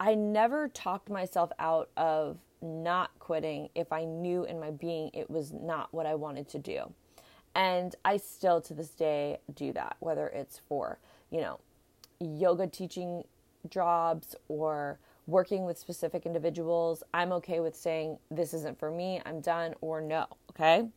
I 0.00 0.14
never 0.14 0.68
talked 0.68 1.10
myself 1.10 1.50
out 1.58 1.90
of 1.96 2.38
not 2.62 3.10
quitting 3.18 3.68
if 3.74 3.92
I 3.92 4.04
knew 4.04 4.44
in 4.44 4.58
my 4.58 4.70
being 4.70 5.10
it 5.12 5.30
was 5.30 5.52
not 5.52 5.92
what 5.92 6.06
I 6.06 6.14
wanted 6.14 6.48
to 6.50 6.58
do. 6.58 6.92
And 7.58 7.96
I 8.04 8.18
still 8.18 8.60
to 8.62 8.72
this 8.72 8.90
day 8.90 9.38
do 9.52 9.72
that, 9.72 9.96
whether 9.98 10.28
it's 10.28 10.60
for, 10.68 11.00
you 11.30 11.40
know, 11.40 11.58
yoga 12.20 12.68
teaching 12.68 13.24
jobs 13.68 14.36
or 14.46 15.00
working 15.26 15.64
with 15.64 15.76
specific 15.76 16.24
individuals, 16.24 17.02
I'm 17.12 17.32
okay 17.32 17.58
with 17.58 17.74
saying, 17.74 18.18
this 18.30 18.54
isn't 18.54 18.78
for 18.78 18.92
me, 18.92 19.20
I'm 19.26 19.40
done, 19.40 19.74
or 19.80 20.00
no, 20.00 20.26
okay? 20.50 20.88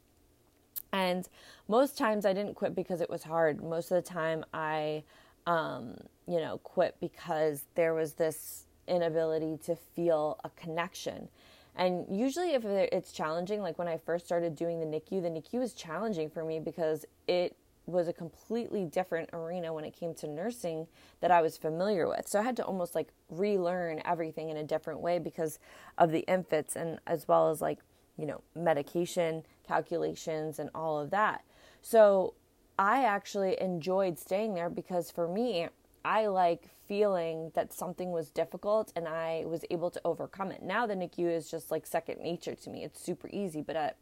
And 0.94 1.28
most 1.68 1.98
times 1.98 2.28
I 2.28 2.34
didn't 2.34 2.54
quit 2.54 2.76
because 2.76 3.02
it 3.02 3.10
was 3.10 3.24
hard. 3.24 3.64
Most 3.64 3.92
of 3.92 3.96
the 3.96 4.08
time 4.08 4.46
I, 4.54 5.04
um, 5.48 5.96
you 6.28 6.40
know, 6.40 6.60
quit 6.60 6.96
because 7.02 7.66
there 7.74 7.96
was 7.96 8.14
this 8.14 8.68
inability 8.88 9.58
to 9.66 9.76
feel 9.76 10.40
a 10.44 10.50
connection. 10.52 11.28
And 11.76 12.06
usually, 12.10 12.54
if 12.54 12.66
it's 12.66 13.12
challenging, 13.12 13.62
like 13.62 13.80
when 13.80 13.88
I 13.88 13.98
first 13.98 14.26
started 14.26 14.56
doing 14.56 14.80
the 14.80 14.86
NICU, 14.86 15.22
the 15.22 15.30
NICU 15.30 15.60
was 15.60 15.74
challenging 15.74 16.30
for 16.30 16.44
me 16.44 16.60
because 16.60 17.06
it 17.28 17.56
was 17.86 18.08
a 18.08 18.14
completely 18.14 18.86
different 18.86 19.30
arena 19.34 19.74
when 19.74 19.84
it 19.84 19.96
came 19.96 20.14
to 20.14 20.28
nursing 20.28 20.88
that 21.20 21.32
I 21.32 21.42
was 21.42 21.58
familiar 21.58 22.08
with. 22.08 22.28
So 22.28 22.40
I 22.40 22.44
had 22.44 22.56
to 22.58 22.66
almost 22.66 22.94
like 22.94 23.10
relearn 23.30 24.02
everything 24.06 24.50
in 24.50 24.58
a 24.58 24.64
different 24.64 25.00
way 25.00 25.20
because 25.20 25.60
of 25.98 26.12
the 26.12 26.20
infants 26.22 26.76
and 26.76 27.00
as 27.08 27.28
well 27.28 27.50
as 27.50 27.62
like, 27.62 27.80
you 28.18 28.26
know, 28.26 28.42
medication 28.56 29.44
calculations 29.68 30.60
and 30.60 30.70
all 30.76 31.00
of 31.00 31.10
that. 31.12 31.44
So 31.82 32.36
I 32.78 33.04
actually 33.04 33.60
enjoyed 33.60 34.20
staying 34.20 34.54
there 34.54 34.70
because 34.70 35.10
for 35.10 35.28
me, 35.28 35.68
I 36.04 36.28
like 36.28 36.70
feeling 36.88 37.52
that 37.54 37.74
something 37.74 38.12
was 38.12 38.30
difficult 38.30 38.92
and 38.96 39.08
I 39.08 39.44
was 39.46 39.64
able 39.70 39.90
to 39.92 40.02
overcome 40.04 40.52
it. 40.52 40.62
Now 40.62 40.86
the 40.86 40.96
NICU 40.96 41.30
is 41.36 41.50
just 41.50 41.72
like 41.72 41.86
second 41.86 42.20
nature 42.22 42.56
to 42.56 42.70
me. 42.70 42.84
It's 42.84 43.02
super 43.02 43.30
easy, 43.32 43.62
but 43.62 43.76
at, 43.76 43.98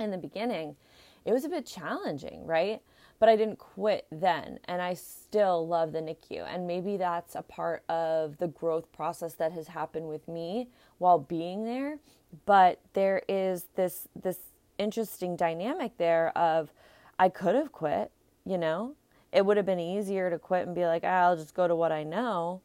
in 0.00 0.10
the 0.10 0.18
beginning, 0.18 0.76
it 1.24 1.32
was 1.32 1.44
a 1.44 1.48
bit 1.48 1.66
challenging, 1.66 2.46
right? 2.46 2.80
But 3.18 3.28
I 3.28 3.36
didn't 3.36 3.58
quit 3.58 4.06
then, 4.12 4.60
and 4.66 4.80
I 4.80 4.94
still 4.94 5.66
love 5.66 5.92
the 5.92 6.00
NICU. 6.00 6.46
And 6.46 6.66
maybe 6.66 6.96
that's 6.96 7.34
a 7.34 7.42
part 7.42 7.82
of 7.88 8.38
the 8.38 8.46
growth 8.46 8.90
process 8.92 9.34
that 9.34 9.52
has 9.52 9.68
happened 9.68 10.08
with 10.08 10.28
me 10.28 10.68
while 10.98 11.18
being 11.18 11.64
there. 11.64 11.98
But 12.46 12.80
there 12.92 13.22
is 13.28 13.66
this 13.74 14.06
this 14.14 14.38
interesting 14.78 15.36
dynamic 15.36 15.98
there 15.98 16.36
of 16.38 16.72
I 17.18 17.28
could 17.28 17.56
have 17.56 17.72
quit, 17.72 18.12
you 18.46 18.56
know. 18.56 18.94
It 19.32 19.44
would 19.44 19.56
have 19.56 19.66
been 19.66 19.80
easier 19.80 20.30
to 20.30 20.38
quit 20.38 20.66
and 20.66 20.74
be 20.74 20.86
like, 20.86 21.04
oh, 21.04 21.08
I'll 21.08 21.36
just 21.36 21.54
go 21.54 21.68
to 21.68 21.76
what 21.76 21.92
I 21.92 22.02
know. 22.02 22.62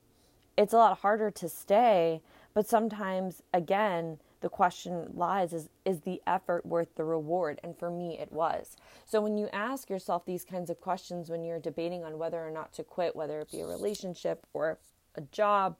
It's 0.58 0.74
a 0.74 0.77
lot 0.77 1.00
harder 1.00 1.32
to 1.32 1.50
stay, 1.50 2.22
but 2.53 2.67
sometimes 2.67 3.41
again, 3.53 4.20
the 4.43 4.50
question 4.50 5.08
lies 5.15 5.53
is 5.53 5.70
is 5.86 6.01
the 6.01 6.22
effort 6.27 6.65
worth 6.65 6.96
the 6.96 7.05
reward? 7.05 7.62
And 7.63 7.75
for 7.79 7.89
me 7.89 8.20
it 8.20 8.32
was. 8.32 8.75
So 9.05 9.22
when 9.22 9.38
you 9.38 9.48
ask 9.53 9.89
yourself 9.89 10.25
these 10.25 10.43
kinds 10.43 10.70
of 10.70 10.82
questions 10.82 11.29
when 11.29 11.46
you're 11.46 11.62
debating 11.62 12.03
on 12.03 12.20
whether 12.20 12.46
or 12.46 12.51
not 12.51 12.74
to 12.74 12.84
quit 12.84 13.15
whether 13.15 13.39
it 13.39 13.51
be 13.51 13.62
a 13.62 13.65
relationship 13.65 14.46
or 14.53 14.77
a 15.15 15.22
job 15.22 15.77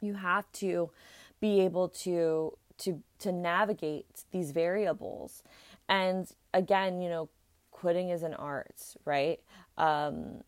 you 0.00 0.14
have 0.14 0.50
to 0.52 0.90
be 1.38 1.60
able 1.60 1.90
to 1.90 2.56
to 2.78 3.02
to 3.18 3.30
navigate 3.30 4.24
these 4.32 4.52
variables. 4.52 5.42
And 5.86 6.26
again 6.54 7.02
you 7.02 7.10
know 7.10 7.28
quitting 7.70 8.08
is 8.08 8.22
an 8.22 8.32
art 8.32 8.96
right 9.04 9.38
um 9.78 10.42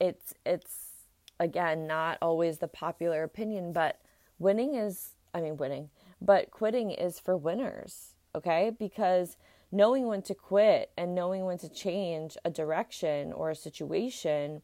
it's 0.00 0.34
it's 0.44 0.76
again 1.40 1.86
not 1.86 2.18
always 2.22 2.58
the 2.58 2.68
popular 2.68 3.22
opinion 3.22 3.72
but 3.72 4.00
winning 4.38 4.74
is 4.74 5.14
I 5.34 5.40
mean, 5.40 5.56
winning, 5.56 5.90
but 6.20 6.52
quitting 6.52 6.92
is 6.92 7.18
for 7.18 7.36
winners, 7.36 8.14
okay? 8.34 8.70
Because 8.78 9.36
knowing 9.72 10.06
when 10.06 10.22
to 10.22 10.34
quit 10.34 10.92
and 10.96 11.14
knowing 11.14 11.44
when 11.44 11.58
to 11.58 11.68
change 11.68 12.36
a 12.44 12.50
direction 12.50 13.32
or 13.32 13.50
a 13.50 13.56
situation 13.56 14.62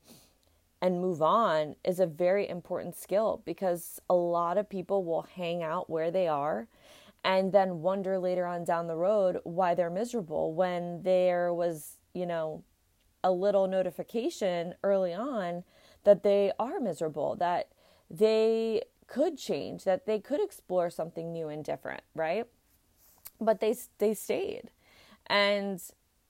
and 0.81 1.01
move 1.01 1.21
on 1.21 1.75
is 1.85 1.99
a 1.99 2.07
very 2.07 2.49
important 2.49 2.95
skill 2.97 3.43
because 3.45 4.01
a 4.09 4.15
lot 4.15 4.57
of 4.57 4.71
people 4.71 5.05
will 5.05 5.27
hang 5.35 5.63
out 5.63 5.91
where 5.91 6.13
they 6.13 6.29
are 6.29 6.69
and 7.25 7.53
then 7.53 7.83
wonder 7.83 8.19
later 8.19 8.47
on 8.47 8.65
down 8.65 8.87
the 8.87 8.97
road 8.97 9.41
why 9.43 9.75
they're 9.75 9.91
miserable 9.91 10.55
when 10.55 11.03
there 11.03 11.53
was, 11.53 11.99
you 12.15 12.25
know, 12.25 12.63
a 13.23 13.33
little 13.33 13.67
notification 13.67 14.75
early 14.83 15.13
on 15.13 15.65
that 16.05 16.23
they 16.23 16.53
are 16.59 16.81
miserable, 16.81 17.37
that 17.37 17.69
they 18.11 18.83
could 19.07 19.37
change, 19.37 19.85
that 19.85 20.07
they 20.07 20.19
could 20.19 20.43
explore 20.43 20.91
something 20.91 21.33
new 21.33 21.49
and 21.49 21.65
different, 21.65 22.03
right? 22.15 22.47
But 23.41 23.61
they 23.61 23.77
they 23.99 24.15
stayed. 24.15 24.71
And 25.27 25.81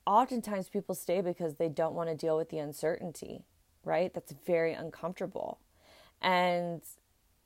oftentimes 0.07 0.69
people 0.69 0.95
stay 0.95 1.21
because 1.21 1.55
they 1.55 1.69
don't 1.69 1.95
want 1.95 2.09
to 2.09 2.17
deal 2.17 2.37
with 2.37 2.51
the 2.51 2.59
uncertainty, 2.59 3.45
right? 3.85 4.13
That's 4.13 4.33
very 4.47 4.73
uncomfortable. 4.73 5.59
And 6.21 6.83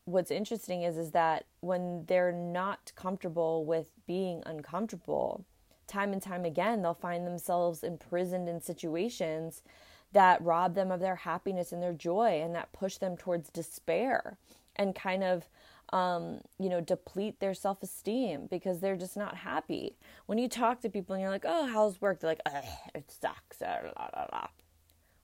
what's 0.05 0.31
interesting 0.31 0.83
is 0.83 0.97
is 0.97 1.13
that 1.13 1.47
when 1.61 2.05
they're 2.07 2.33
not 2.33 2.93
comfortable 2.97 3.65
with 3.65 3.93
being 4.07 4.43
uncomfortable, 4.47 5.45
time 5.87 6.13
and 6.13 6.23
time 6.23 6.45
again 6.45 6.83
they'll 6.83 6.95
find 6.95 7.27
themselves 7.27 7.83
imprisoned 7.83 8.49
in 8.49 8.61
situations 8.61 9.63
that 10.13 10.43
rob 10.43 10.75
them 10.75 10.91
of 10.91 11.01
their 11.01 11.17
happiness 11.17 11.73
and 11.73 11.83
their 11.83 11.93
joy 11.93 12.41
and 12.43 12.55
that 12.55 12.73
push 12.73 12.99
them 12.99 13.17
towards 13.17 13.51
despair 13.51 14.39
and 14.77 14.95
kind 14.95 15.23
of 15.23 15.49
um, 15.95 16.41
you 16.59 16.69
know, 16.69 16.81
deplete 16.81 17.41
their 17.41 17.55
self 17.55 17.83
esteem 17.83 18.49
because 18.51 18.81
they're 18.81 18.97
just 18.97 19.17
not 19.17 19.37
happy. 19.37 19.97
When 20.27 20.39
you 20.39 20.49
talk 20.49 20.81
to 20.81 20.89
people 20.89 21.15
and 21.15 21.23
you're 21.23 21.31
like, 21.31 21.45
oh, 21.47 21.67
how's 21.67 22.01
work? 22.01 22.21
They're 22.21 22.31
like, 22.31 22.41
it 22.95 23.11
sucks. 23.11 23.63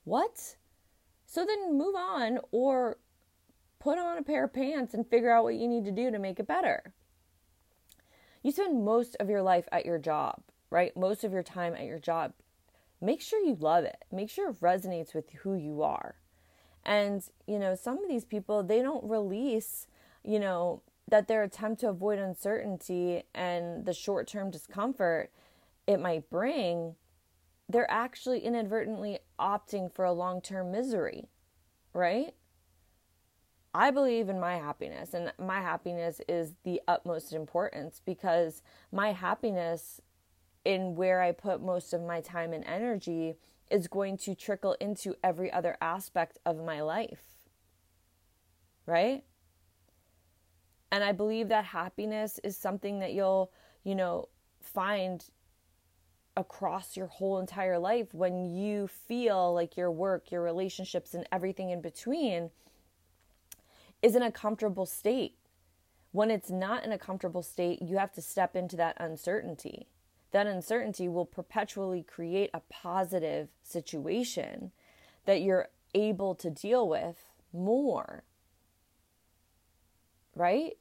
What? 0.05 0.57
So 1.27 1.45
then 1.45 1.79
move 1.79 1.95
on 1.95 2.39
or 2.53 2.99
put 3.79 3.99
on 3.99 4.19
a 4.19 4.23
pair 4.23 4.45
of 4.45 4.53
pants 4.53 4.95
and 4.95 5.07
figure 5.07 5.31
out 5.31 5.45
what 5.45 5.55
you 5.55 5.67
need 5.67 5.85
to 5.87 5.93
do 5.93 6.11
to 6.11 6.19
make 6.19 6.39
it 6.39 6.47
better. 6.47 6.93
You 8.43 8.53
spend 8.53 8.85
most 8.85 9.17
of 9.21 9.29
your 9.29 9.43
life 9.43 9.69
at 9.73 9.85
your 9.85 9.99
job, 9.99 10.43
right? 10.71 10.97
Most 10.97 11.25
of 11.25 11.33
your 11.33 11.43
time 11.43 11.75
at 11.75 11.85
your 11.85 11.99
job. 11.99 12.33
Make 13.01 13.21
sure 13.21 13.43
you 13.45 13.57
love 13.59 13.85
it. 13.85 14.05
Make 14.13 14.31
sure 14.31 14.51
it 14.51 14.61
resonates 14.61 15.15
with 15.15 15.31
who 15.43 15.55
you 15.55 15.83
are. 15.83 16.17
And, 16.85 17.23
you 17.47 17.59
know, 17.59 17.75
some 17.75 18.03
of 18.03 18.09
these 18.09 18.25
people, 18.25 18.63
they 18.63 18.83
don't 18.83 19.09
release, 19.09 19.87
you 20.25 20.39
know, 20.39 20.83
that 21.09 21.29
their 21.29 21.43
attempt 21.43 21.81
to 21.81 21.89
avoid 21.89 22.19
uncertainty 22.19 23.25
and 23.35 23.85
the 23.85 23.93
short 23.93 24.27
term 24.29 24.51
discomfort 24.51 25.31
it 25.87 25.99
might 25.99 26.31
bring, 26.31 26.95
they're 27.69 27.91
actually 27.91 28.41
inadvertently 28.41 29.19
opting 29.39 29.93
for 29.93 30.05
a 30.05 30.13
long 30.13 30.41
term 30.41 30.71
misery, 30.71 31.29
right? 31.93 32.35
I 33.73 33.91
believe 33.91 34.29
in 34.29 34.41
my 34.41 34.57
happiness, 34.57 35.15
and 35.15 35.33
my 35.39 35.61
happiness 35.61 36.21
is 36.29 36.55
the 36.65 36.81
utmost 36.89 37.33
importance 37.33 38.01
because 38.05 38.63
my 38.91 39.13
happiness 39.13 40.01
in 40.65 40.95
where 40.95 41.23
I 41.23 41.33
put 41.33 41.63
most 41.63 41.93
of 41.93 42.03
my 42.03 42.21
time 42.21 42.53
and 42.53 42.65
energy 42.65 43.37
is 43.71 43.89
going 43.89 44.17
to 44.19 44.35
trickle 44.35 44.77
into 44.81 45.15
every 45.23 45.51
other 45.53 45.77
aspect 45.81 46.39
of 46.45 46.63
my 46.63 46.81
life. 46.81 47.23
Right? 48.87 49.25
And 50.91 51.05
I 51.05 51.13
believe 51.13 51.49
that 51.49 51.67
happiness 51.67 52.41
is 52.43 52.57
something 52.57 52.99
that 52.99 53.13
you'll, 53.13 53.53
you 53.85 53.95
know, 53.95 54.29
find 54.61 55.25
across 56.37 56.97
your 56.97 57.07
whole 57.07 57.39
entire 57.39 57.79
life 57.79 58.13
when 58.13 58.51
you 58.51 58.89
feel 58.89 59.55
like 59.55 59.77
your 59.77 59.91
work, 59.91 60.31
your 60.31 60.43
relationships, 60.43 61.15
and 61.15 61.27
everything 61.31 61.71
in 61.71 61.81
between 61.81 62.51
is 64.03 64.17
in 64.17 64.23
a 64.23 64.33
comfortable 64.33 64.87
state. 64.87 65.37
When 66.13 66.31
it's 66.31 66.51
not 66.51 66.85
in 66.85 66.91
a 66.91 66.99
comfortable 66.99 67.43
state, 67.43 67.81
you 67.81 67.99
have 67.99 68.13
to 68.15 68.23
step 68.23 68.57
into 68.57 68.77
that 68.77 68.97
uncertainty 68.99 69.87
that 70.33 70.47
uncertainty 70.47 71.09
will 71.09 71.25
perpetually 71.25 72.03
create 72.03 72.51
a 72.55 72.61
positive 72.69 73.49
situation 73.63 74.73
that 75.27 75.41
you're 75.43 75.69
able 75.95 76.35
to 76.35 76.51
deal 76.51 76.89
with 76.89 77.17
more 77.53 78.23
right 80.37 80.77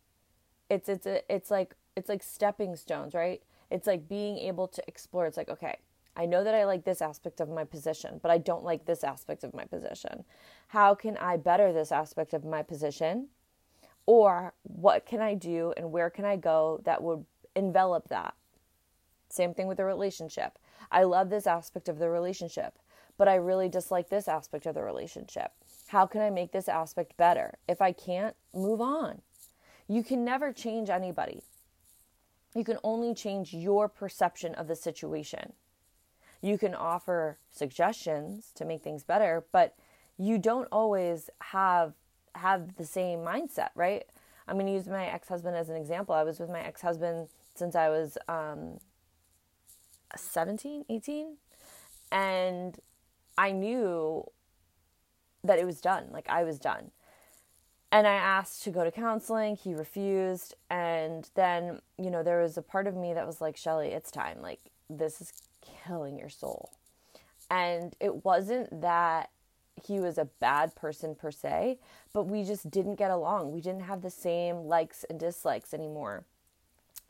it's 0.69 0.87
it's 0.87 1.07
a, 1.07 1.33
it's 1.33 1.49
like 1.49 1.75
it's 1.95 2.09
like 2.09 2.21
stepping 2.21 2.75
stones 2.75 3.13
right 3.13 3.41
it's 3.71 3.87
like 3.87 4.07
being 4.07 4.37
able 4.37 4.67
to 4.67 4.83
explore 4.87 5.25
it's 5.25 5.37
like 5.37 5.49
okay 5.49 5.77
I 6.19 6.25
know 6.25 6.43
that 6.43 6.53
I 6.53 6.65
like 6.65 6.83
this 6.83 7.01
aspect 7.01 7.39
of 7.39 7.47
my 7.47 7.63
position, 7.63 8.19
but 8.21 8.29
I 8.29 8.39
don't 8.39 8.65
like 8.65 8.85
this 8.85 9.05
aspect 9.05 9.45
of 9.45 9.53
my 9.53 9.63
position. 9.63 10.25
How 10.67 10.93
can 10.93 11.15
I 11.15 11.37
better 11.37 11.71
this 11.71 11.93
aspect 11.93 12.33
of 12.33 12.43
my 12.43 12.61
position? 12.61 13.29
Or 14.05 14.53
what 14.63 15.05
can 15.05 15.21
I 15.21 15.33
do 15.35 15.73
and 15.77 15.93
where 15.93 16.09
can 16.09 16.25
I 16.25 16.35
go 16.35 16.81
that 16.83 17.01
would 17.01 17.25
envelop 17.55 18.09
that? 18.09 18.33
Same 19.29 19.53
thing 19.53 19.67
with 19.67 19.79
a 19.79 19.85
relationship. 19.85 20.57
I 20.91 21.03
love 21.03 21.29
this 21.29 21.47
aspect 21.47 21.87
of 21.87 21.99
the 21.99 22.09
relationship, 22.09 22.73
but 23.17 23.27
I 23.27 23.35
really 23.35 23.69
dislike 23.69 24.09
this 24.09 24.27
aspect 24.27 24.65
of 24.65 24.75
the 24.75 24.83
relationship. 24.83 25.51
How 25.87 26.05
can 26.05 26.21
I 26.21 26.29
make 26.29 26.51
this 26.51 26.67
aspect 26.67 27.17
better? 27.17 27.57
If 27.67 27.81
I 27.81 27.91
can't, 27.91 28.35
move 28.53 28.81
on. 28.81 29.21
You 29.87 30.03
can 30.03 30.23
never 30.23 30.51
change 30.53 30.89
anybody. 30.89 31.43
You 32.55 32.63
can 32.63 32.77
only 32.83 33.13
change 33.13 33.53
your 33.53 33.87
perception 33.87 34.55
of 34.55 34.67
the 34.67 34.75
situation. 34.75 35.53
You 36.41 36.57
can 36.57 36.73
offer 36.73 37.37
suggestions 37.51 38.51
to 38.55 38.65
make 38.65 38.83
things 38.83 39.03
better, 39.03 39.45
but 39.51 39.75
you 40.17 40.37
don't 40.37 40.67
always 40.71 41.29
have 41.39 41.93
have 42.35 42.75
the 42.75 42.85
same 42.85 43.19
mindset, 43.19 43.69
right? 43.75 44.05
I'm 44.47 44.55
going 44.55 44.67
to 44.67 44.71
use 44.71 44.87
my 44.87 45.05
ex-husband 45.05 45.55
as 45.55 45.69
an 45.69 45.75
example. 45.75 46.15
I 46.15 46.23
was 46.23 46.39
with 46.39 46.49
my 46.49 46.61
ex-husband 46.61 47.27
since 47.55 47.75
I 47.75 47.89
was 47.89 48.17
um, 48.27 48.79
17, 50.15 50.85
18. 50.89 51.37
And 52.11 52.77
I 53.37 53.51
knew 53.51 54.25
that 55.43 55.59
it 55.59 55.65
was 55.65 55.81
done. 55.81 56.07
Like 56.11 56.27
I 56.29 56.43
was 56.43 56.59
done. 56.59 56.91
And 57.91 58.05
I 58.05 58.13
asked 58.13 58.63
to 58.63 58.69
go 58.69 58.83
to 58.83 58.91
counseling. 58.91 59.55
He 59.55 59.73
refused. 59.73 60.55
And 60.69 61.29
then, 61.35 61.81
you 61.97 62.11
know, 62.11 62.21
there 62.21 62.41
was 62.41 62.57
a 62.57 62.61
part 62.61 62.87
of 62.87 62.95
me 62.95 63.13
that 63.13 63.25
was 63.25 63.41
like, 63.41 63.57
Shelly, 63.57 63.87
it's 63.87 64.11
time. 64.11 64.41
Like, 64.41 64.59
this 64.89 65.21
is 65.21 65.33
killing 65.85 66.19
your 66.19 66.29
soul. 66.29 66.71
And 67.49 67.95
it 67.99 68.23
wasn't 68.23 68.81
that 68.81 69.31
he 69.83 69.99
was 69.99 70.17
a 70.17 70.25
bad 70.25 70.75
person 70.75 71.15
per 71.15 71.31
se, 71.31 71.79
but 72.13 72.23
we 72.23 72.43
just 72.43 72.69
didn't 72.69 72.95
get 72.95 73.11
along. 73.11 73.51
We 73.51 73.61
didn't 73.61 73.83
have 73.83 74.01
the 74.01 74.09
same 74.09 74.65
likes 74.65 75.03
and 75.09 75.19
dislikes 75.19 75.73
anymore. 75.73 76.25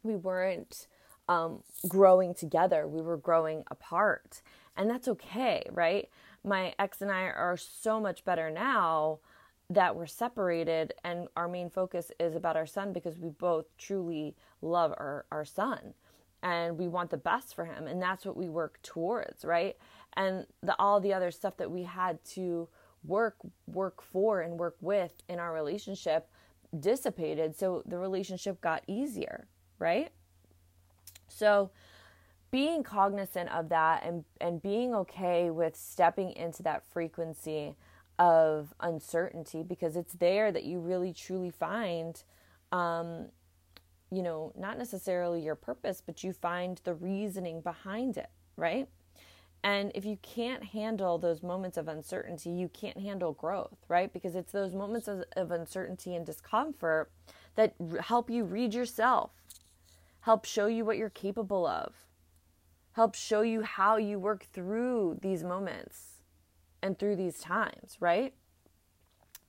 We 0.04 0.16
weren't 0.16 0.88
um, 1.30 1.64
growing 1.88 2.34
together. 2.34 2.88
We 2.88 3.02
were 3.02 3.16
growing 3.16 3.64
apart. 3.72 4.42
And 4.76 4.90
that's 4.90 5.08
okay, 5.08 5.66
right? 5.72 6.10
My 6.44 6.74
ex 6.80 7.02
and 7.02 7.12
I 7.12 7.24
are 7.24 7.56
so 7.56 8.02
much 8.02 8.26
better 8.26 8.50
now 8.50 9.20
that 9.70 9.96
we're 9.96 10.08
separated, 10.08 10.94
and 11.04 11.28
our 11.38 11.48
main 11.48 11.70
focus 11.70 12.12
is 12.20 12.36
about 12.36 12.58
our 12.58 12.66
son 12.66 12.92
because 12.92 13.20
we 13.20 13.30
both 13.30 13.66
truly 13.78 14.36
love 14.64 14.92
our, 14.98 15.26
our 15.32 15.46
son 15.46 15.94
and 16.42 16.78
we 16.78 16.88
want 16.88 17.12
the 17.12 17.18
best 17.18 17.54
for 17.54 17.66
him. 17.66 17.86
And 17.86 18.02
that's 18.02 18.26
what 18.26 18.36
we 18.36 18.50
work 18.50 18.80
towards, 18.82 19.46
right? 19.46 19.78
And 20.14 20.48
the, 20.64 20.76
all 20.80 21.00
the 21.00 21.14
other 21.14 21.30
stuff 21.30 21.58
that 21.58 21.70
we 21.70 21.84
had 21.84 22.24
to 22.32 22.68
work 23.06 23.36
work 23.68 24.02
for 24.02 24.42
and 24.42 24.60
work 24.60 24.76
with 24.82 25.14
in 25.30 25.40
our 25.40 25.54
relationship 25.54 26.28
dissipated 26.78 27.58
so 27.58 27.82
the 27.86 27.98
relationship 27.98 28.60
got 28.60 28.84
easier 28.88 29.48
right 29.80 30.12
so, 31.30 31.72
being 32.52 32.82
cognizant 32.82 33.50
of 33.52 33.70
that 33.70 34.04
and, 34.04 34.26
and 34.42 34.62
being 34.62 34.96
okay 34.96 35.52
with 35.52 35.76
stepping 35.76 36.32
into 36.32 36.64
that 36.64 36.84
frequency 36.92 37.76
of 38.18 38.74
uncertainty 38.80 39.64
because 39.64 39.96
it's 39.96 40.14
there 40.14 40.52
that 40.52 40.64
you 40.64 40.80
really 40.80 41.14
truly 41.14 41.52
find, 41.52 42.24
um, 42.72 43.28
you 44.12 44.24
know, 44.24 44.52
not 44.58 44.78
necessarily 44.78 45.42
your 45.42 45.56
purpose, 45.56 46.02
but 46.04 46.24
you 46.24 46.34
find 46.34 46.82
the 46.84 46.94
reasoning 46.96 47.62
behind 47.62 48.18
it, 48.18 48.30
right? 48.58 48.88
And 49.64 49.92
if 49.94 50.06
you 50.06 50.18
can't 50.22 50.64
handle 50.64 51.18
those 51.18 51.44
moments 51.44 51.78
of 51.78 51.88
uncertainty, 51.88 52.50
you 52.50 52.70
can't 52.70 52.98
handle 52.98 53.34
growth, 53.34 53.78
right? 53.90 54.12
Because 54.12 54.36
it's 54.36 54.52
those 54.52 54.74
moments 54.74 55.08
of, 55.08 55.24
of 55.36 55.52
uncertainty 55.52 56.16
and 56.16 56.26
discomfort 56.26 57.12
that 57.56 57.74
help 58.02 58.30
you 58.30 58.46
read 58.46 58.74
yourself, 58.74 59.32
help 60.22 60.46
show 60.46 60.68
you 60.68 60.86
what 60.86 60.98
you're 60.98 61.10
capable 61.10 61.66
of, 61.66 61.94
help 62.94 63.16
show 63.16 63.42
you 63.42 63.62
how 63.62 63.98
you 63.98 64.20
work 64.20 64.46
through 64.52 65.20
these 65.22 65.44
moments 65.44 66.22
and 66.82 66.98
through 66.98 67.16
these 67.16 67.40
times, 67.40 67.98
right? 68.00 68.34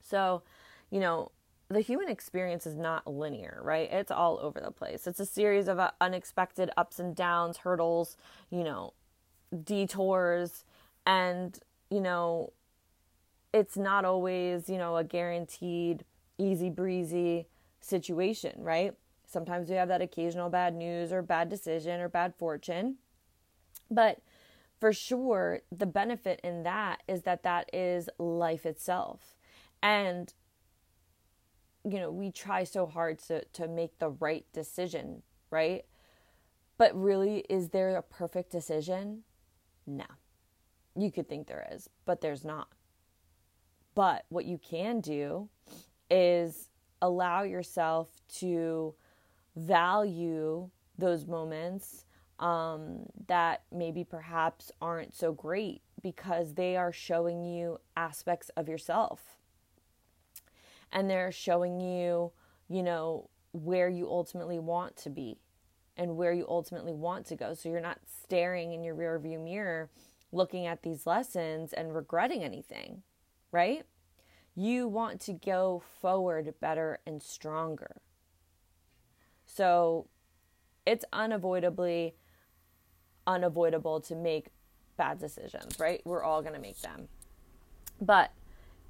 So, 0.00 0.42
you 0.90 1.00
know, 1.00 1.30
the 1.68 1.80
human 1.80 2.08
experience 2.08 2.66
is 2.66 2.76
not 2.76 3.06
linear, 3.06 3.60
right? 3.62 3.88
It's 3.92 4.10
all 4.10 4.38
over 4.42 4.60
the 4.60 4.72
place. 4.72 5.06
It's 5.06 5.20
a 5.20 5.26
series 5.26 5.68
of 5.68 5.78
uh, 5.78 5.92
unexpected 6.00 6.70
ups 6.76 6.98
and 6.98 7.14
downs, 7.14 7.58
hurdles, 7.58 8.16
you 8.50 8.64
know, 8.64 8.94
detours, 9.64 10.64
and, 11.06 11.58
you 11.90 12.00
know, 12.00 12.52
it's 13.52 13.76
not 13.76 14.04
always, 14.04 14.68
you 14.68 14.78
know, 14.78 14.96
a 14.96 15.04
guaranteed 15.04 16.04
easy 16.38 16.70
breezy 16.70 17.46
situation, 17.80 18.54
right? 18.58 18.94
Sometimes 19.30 19.70
we 19.70 19.76
have 19.76 19.88
that 19.88 20.02
occasional 20.02 20.50
bad 20.50 20.74
news 20.74 21.12
or 21.12 21.22
bad 21.22 21.48
decision 21.48 22.00
or 22.00 22.08
bad 22.08 22.34
fortune. 22.34 22.96
But 23.88 24.18
for 24.80 24.92
sure, 24.92 25.60
the 25.70 25.86
benefit 25.86 26.40
in 26.42 26.64
that 26.64 27.04
is 27.06 27.22
that 27.22 27.44
that 27.44 27.70
is 27.72 28.08
life 28.18 28.66
itself. 28.66 29.36
And 29.82 30.34
you 31.88 31.98
know, 31.98 32.10
we 32.10 32.30
try 32.30 32.64
so 32.64 32.86
hard 32.86 33.20
to 33.20 33.44
to 33.44 33.68
make 33.68 34.00
the 34.00 34.10
right 34.10 34.44
decision, 34.52 35.22
right? 35.50 35.84
But 36.76 37.00
really 37.00 37.44
is 37.48 37.68
there 37.68 37.96
a 37.96 38.02
perfect 38.02 38.50
decision? 38.50 39.22
No. 39.86 40.06
You 40.96 41.12
could 41.12 41.28
think 41.28 41.46
there 41.46 41.68
is, 41.72 41.88
but 42.04 42.20
there's 42.20 42.44
not. 42.44 42.68
But 43.94 44.24
what 44.28 44.44
you 44.44 44.58
can 44.58 45.00
do 45.00 45.48
is 46.10 46.68
allow 47.00 47.42
yourself 47.42 48.08
to 48.38 48.94
value 49.56 50.68
those 50.98 51.26
moments 51.26 52.04
um, 52.38 53.06
that 53.26 53.62
maybe 53.72 54.04
perhaps 54.04 54.72
aren't 54.80 55.14
so 55.14 55.32
great 55.32 55.82
because 56.02 56.54
they 56.54 56.76
are 56.76 56.92
showing 56.92 57.44
you 57.44 57.78
aspects 57.96 58.50
of 58.56 58.68
yourself 58.68 59.36
and 60.92 61.08
they're 61.08 61.32
showing 61.32 61.80
you, 61.80 62.32
you 62.68 62.82
know, 62.82 63.28
where 63.52 63.88
you 63.88 64.08
ultimately 64.08 64.58
want 64.58 64.96
to 64.96 65.10
be 65.10 65.38
and 65.96 66.16
where 66.16 66.32
you 66.32 66.46
ultimately 66.48 66.94
want 66.94 67.26
to 67.26 67.36
go. 67.36 67.54
So 67.54 67.68
you're 67.68 67.80
not 67.80 67.98
staring 68.24 68.72
in 68.72 68.82
your 68.82 68.94
rearview 68.94 69.42
mirror 69.42 69.90
looking 70.32 70.66
at 70.66 70.82
these 70.82 71.06
lessons 71.06 71.72
and 71.72 71.94
regretting 71.94 72.42
anything, 72.42 73.02
right? 73.52 73.84
You 74.54 74.88
want 74.88 75.20
to 75.22 75.32
go 75.32 75.82
forward 76.00 76.54
better 76.60 77.00
and 77.06 77.22
stronger. 77.22 77.96
So 79.54 80.06
it's 80.86 81.04
unavoidably 81.12 82.14
unavoidable 83.26 84.00
to 84.00 84.14
make 84.14 84.46
bad 84.96 85.18
decisions, 85.18 85.78
right? 85.78 86.00
We're 86.04 86.22
all 86.22 86.40
going 86.40 86.54
to 86.54 86.60
make 86.60 86.80
them. 86.80 87.08
But 88.00 88.30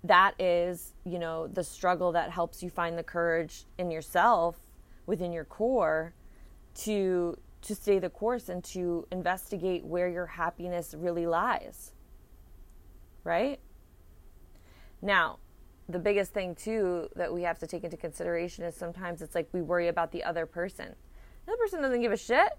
that 0.04 0.34
is, 0.40 0.92
you 1.04 1.18
know, 1.18 1.46
the 1.46 1.64
struggle 1.64 2.12
that 2.12 2.30
helps 2.30 2.62
you 2.62 2.70
find 2.70 2.96
the 2.96 3.02
courage 3.02 3.64
in 3.78 3.90
yourself 3.90 4.56
within 5.06 5.32
your 5.32 5.44
core 5.44 6.14
to 6.74 7.36
to 7.62 7.74
stay 7.74 7.98
the 7.98 8.08
course 8.08 8.48
and 8.48 8.64
to 8.64 9.06
investigate 9.12 9.84
where 9.84 10.08
your 10.08 10.24
happiness 10.24 10.94
really 10.96 11.26
lies. 11.26 11.92
Right? 13.24 13.60
Now, 15.02 15.38
the 15.90 15.98
biggest 15.98 16.32
thing 16.32 16.54
too 16.54 17.08
that 17.16 17.32
we 17.32 17.42
have 17.42 17.58
to 17.58 17.66
take 17.66 17.84
into 17.84 17.96
consideration 17.96 18.64
is 18.64 18.74
sometimes 18.74 19.22
it's 19.22 19.34
like 19.34 19.48
we 19.52 19.60
worry 19.60 19.88
about 19.88 20.12
the 20.12 20.24
other 20.24 20.46
person. 20.46 20.94
The 21.46 21.52
other 21.52 21.58
person 21.58 21.82
doesn't 21.82 22.00
give 22.00 22.12
a 22.12 22.16
shit. 22.16 22.50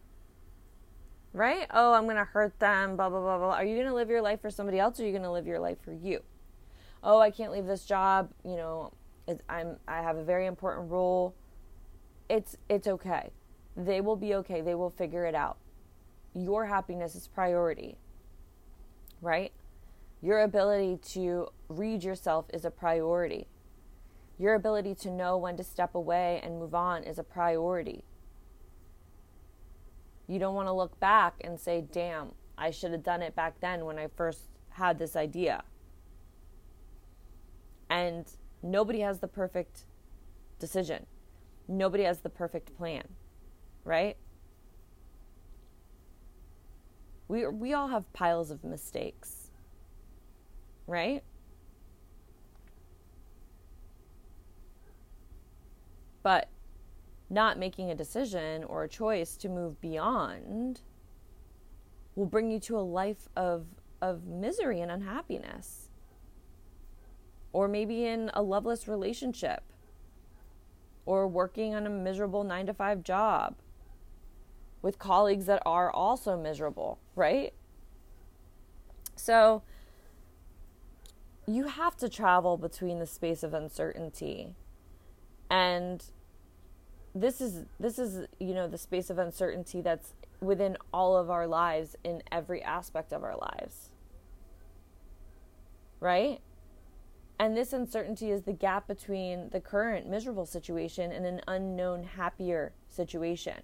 Right? 1.33 1.65
Oh, 1.71 1.93
I'm 1.93 2.03
going 2.03 2.17
to 2.17 2.25
hurt 2.25 2.59
them, 2.59 2.97
blah, 2.97 3.09
blah, 3.09 3.21
blah, 3.21 3.37
blah. 3.37 3.53
Are 3.53 3.63
you 3.63 3.75
going 3.75 3.87
to 3.87 3.93
live 3.93 4.09
your 4.09 4.21
life 4.21 4.41
for 4.41 4.49
somebody 4.49 4.79
else 4.79 4.99
or 4.99 5.03
are 5.03 5.05
you 5.05 5.13
going 5.13 5.23
to 5.23 5.31
live 5.31 5.47
your 5.47 5.59
life 5.59 5.77
for 5.81 5.93
you? 5.93 6.21
Oh, 7.03 7.19
I 7.19 7.31
can't 7.31 7.53
leave 7.53 7.65
this 7.65 7.85
job. 7.85 8.29
You 8.43 8.57
know, 8.57 8.93
I'm, 9.47 9.77
I 9.87 10.01
have 10.01 10.17
a 10.17 10.23
very 10.23 10.45
important 10.45 10.91
role. 10.91 11.33
It's, 12.29 12.57
it's 12.69 12.87
okay. 12.87 13.29
They 13.77 14.01
will 14.01 14.17
be 14.17 14.35
okay. 14.35 14.59
They 14.59 14.75
will 14.75 14.89
figure 14.89 15.25
it 15.25 15.35
out. 15.35 15.57
Your 16.33 16.65
happiness 16.65 17.15
is 17.15 17.29
priority. 17.29 17.97
Right? 19.21 19.53
Your 20.21 20.41
ability 20.41 20.99
to 21.13 21.47
read 21.67 22.03
yourself 22.03 22.45
is 22.53 22.63
a 22.63 22.71
priority. 22.71 23.47
Your 24.37 24.53
ability 24.53 24.93
to 24.95 25.09
know 25.09 25.37
when 25.37 25.57
to 25.57 25.63
step 25.63 25.95
away 25.95 26.39
and 26.43 26.59
move 26.59 26.75
on 26.75 27.03
is 27.03 27.17
a 27.17 27.23
priority. 27.23 28.03
You 30.27 30.37
don't 30.37 30.53
want 30.53 30.67
to 30.67 30.73
look 30.73 30.99
back 30.99 31.35
and 31.43 31.59
say, 31.59 31.83
damn, 31.91 32.33
I 32.57 32.69
should 32.69 32.91
have 32.91 33.03
done 33.03 33.23
it 33.23 33.35
back 33.35 33.59
then 33.59 33.83
when 33.85 33.97
I 33.97 34.07
first 34.15 34.41
had 34.69 34.99
this 34.99 35.15
idea. 35.15 35.63
And 37.89 38.25
nobody 38.61 38.99
has 38.99 39.19
the 39.19 39.27
perfect 39.27 39.85
decision, 40.59 41.07
nobody 41.67 42.03
has 42.03 42.19
the 42.19 42.29
perfect 42.29 42.77
plan, 42.77 43.03
right? 43.83 44.17
We, 47.27 47.47
we 47.47 47.73
all 47.73 47.87
have 47.87 48.11
piles 48.13 48.51
of 48.51 48.63
mistakes 48.63 49.40
right? 50.87 51.23
But 56.23 56.49
not 57.29 57.57
making 57.57 57.89
a 57.89 57.95
decision 57.95 58.63
or 58.63 58.83
a 58.83 58.89
choice 58.89 59.35
to 59.37 59.49
move 59.49 59.79
beyond 59.81 60.81
will 62.15 62.25
bring 62.25 62.51
you 62.51 62.59
to 62.59 62.77
a 62.77 62.81
life 62.81 63.29
of, 63.35 63.65
of 64.01 64.25
misery 64.25 64.81
and 64.81 64.91
unhappiness. 64.91 65.89
Or 67.53 67.67
maybe 67.67 68.05
in 68.05 68.29
a 68.33 68.41
loveless 68.41 68.87
relationship, 68.87 69.63
or 71.05 71.27
working 71.27 71.73
on 71.73 71.85
a 71.85 71.89
miserable 71.89 72.43
nine 72.43 72.65
to 72.67 72.73
five 72.73 73.03
job 73.03 73.55
with 74.81 74.99
colleagues 74.99 75.45
that 75.45 75.61
are 75.65 75.91
also 75.91 76.37
miserable, 76.37 76.99
right? 77.15 77.53
So, 79.15 79.63
you 81.47 81.67
have 81.67 81.97
to 81.97 82.09
travel 82.09 82.57
between 82.57 82.99
the 82.99 83.07
space 83.07 83.43
of 83.43 83.53
uncertainty. 83.53 84.55
And 85.49 86.03
this 87.13 87.41
is 87.41 87.65
this 87.79 87.99
is 87.99 88.27
you 88.39 88.53
know 88.53 88.67
the 88.67 88.77
space 88.77 89.09
of 89.09 89.17
uncertainty 89.17 89.81
that's 89.81 90.13
within 90.39 90.77
all 90.93 91.17
of 91.17 91.29
our 91.29 91.45
lives 91.45 91.95
in 92.03 92.23
every 92.31 92.63
aspect 92.63 93.11
of 93.11 93.23
our 93.23 93.37
lives. 93.37 93.89
Right? 95.99 96.39
And 97.37 97.57
this 97.57 97.73
uncertainty 97.73 98.29
is 98.29 98.43
the 98.43 98.53
gap 98.53 98.87
between 98.87 99.49
the 99.49 99.59
current 99.59 100.07
miserable 100.07 100.45
situation 100.45 101.11
and 101.11 101.25
an 101.25 101.41
unknown 101.47 102.03
happier 102.03 102.71
situation. 102.87 103.63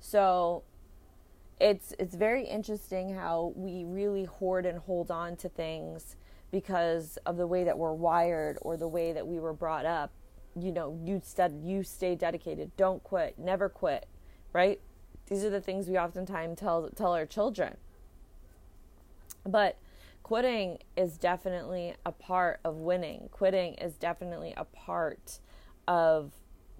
So 0.00 0.64
it's 1.58 1.94
it's 1.98 2.14
very 2.14 2.44
interesting 2.44 3.14
how 3.14 3.52
we 3.56 3.84
really 3.84 4.24
hoard 4.24 4.66
and 4.66 4.78
hold 4.78 5.10
on 5.10 5.36
to 5.36 5.48
things 5.48 6.16
because 6.50 7.18
of 7.26 7.36
the 7.36 7.46
way 7.46 7.64
that 7.64 7.78
we're 7.78 7.92
wired 7.92 8.58
or 8.62 8.76
the 8.76 8.88
way 8.88 9.12
that 9.12 9.26
we 9.26 9.38
were 9.40 9.52
brought 9.52 9.86
up. 9.86 10.12
You 10.54 10.72
know, 10.72 10.98
you 11.02 11.20
said 11.24 11.60
you 11.62 11.82
stay 11.82 12.14
dedicated, 12.14 12.76
don't 12.76 13.02
quit, 13.02 13.38
never 13.38 13.68
quit, 13.68 14.06
right? 14.52 14.80
These 15.28 15.44
are 15.44 15.50
the 15.50 15.60
things 15.60 15.88
we 15.88 15.98
oftentimes 15.98 16.58
tell 16.58 16.90
tell 16.94 17.12
our 17.12 17.26
children. 17.26 17.76
But 19.44 19.78
quitting 20.22 20.78
is 20.96 21.16
definitely 21.16 21.94
a 22.04 22.12
part 22.12 22.60
of 22.64 22.76
winning. 22.76 23.28
Quitting 23.30 23.74
is 23.74 23.94
definitely 23.94 24.52
a 24.56 24.64
part 24.64 25.40
of 25.88 26.32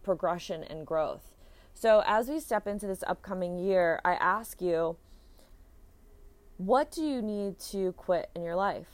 progression 0.02 0.62
and 0.64 0.86
growth. 0.86 1.35
So, 1.78 2.02
as 2.06 2.30
we 2.30 2.40
step 2.40 2.66
into 2.66 2.86
this 2.86 3.04
upcoming 3.06 3.58
year, 3.58 4.00
I 4.02 4.14
ask 4.14 4.62
you, 4.62 4.96
what 6.56 6.90
do 6.90 7.02
you 7.02 7.20
need 7.20 7.58
to 7.70 7.92
quit 7.92 8.30
in 8.34 8.42
your 8.42 8.56
life? 8.56 8.88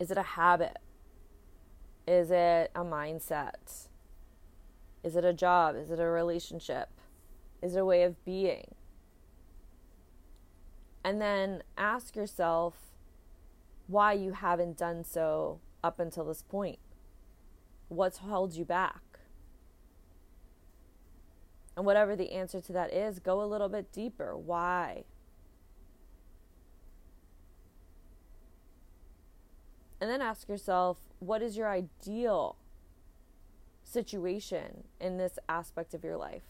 Is 0.00 0.10
it 0.10 0.16
a 0.16 0.22
habit? 0.22 0.78
Is 2.08 2.30
it 2.30 2.70
a 2.74 2.82
mindset? 2.82 3.88
Is 5.04 5.16
it 5.16 5.24
a 5.26 5.34
job? 5.34 5.76
Is 5.76 5.90
it 5.90 6.00
a 6.00 6.06
relationship? 6.06 6.88
Is 7.60 7.76
it 7.76 7.80
a 7.80 7.84
way 7.84 8.02
of 8.02 8.24
being? 8.24 8.74
And 11.04 11.20
then 11.20 11.62
ask 11.76 12.16
yourself 12.16 12.74
why 13.86 14.14
you 14.14 14.32
haven't 14.32 14.78
done 14.78 15.04
so 15.04 15.60
up 15.84 16.00
until 16.00 16.24
this 16.24 16.40
point. 16.40 16.78
What's 17.88 18.16
held 18.16 18.54
you 18.54 18.64
back? 18.64 19.11
And 21.76 21.86
whatever 21.86 22.14
the 22.14 22.32
answer 22.32 22.60
to 22.60 22.72
that 22.72 22.92
is, 22.92 23.18
go 23.18 23.42
a 23.42 23.46
little 23.46 23.68
bit 23.68 23.92
deeper. 23.92 24.36
Why? 24.36 25.04
And 30.00 30.10
then 30.10 30.20
ask 30.20 30.48
yourself, 30.48 30.98
what 31.20 31.42
is 31.42 31.56
your 31.56 31.68
ideal 31.68 32.56
situation 33.84 34.84
in 35.00 35.16
this 35.16 35.38
aspect 35.48 35.94
of 35.94 36.02
your 36.02 36.16
life? 36.16 36.42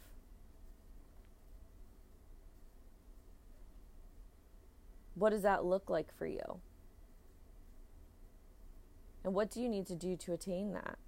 What 5.15 5.31
does 5.31 5.43
that 5.43 5.65
look 5.65 5.91
like 5.91 6.17
for 6.17 6.27
you? 6.27 6.61
And 9.23 9.35
what 9.35 9.51
do 9.51 9.61
you 9.61 9.69
need 9.69 9.87
to 9.87 9.95
do 9.95 10.17
to 10.17 10.33
attain 10.33 10.73
that? 10.73 10.99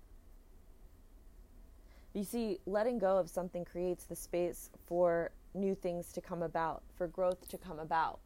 You 2.15 2.23
see, 2.23 2.61
letting 2.65 2.99
go 2.99 3.19
of 3.19 3.29
something 3.29 3.65
creates 3.65 4.05
the 4.05 4.15
space 4.15 4.71
for 4.87 5.33
new 5.53 5.75
things 5.75 6.13
to 6.13 6.21
come 6.21 6.43
about, 6.43 6.83
for 6.97 7.09
growth 7.09 7.49
to 7.49 7.59
come 7.59 7.81
about. 7.81 8.21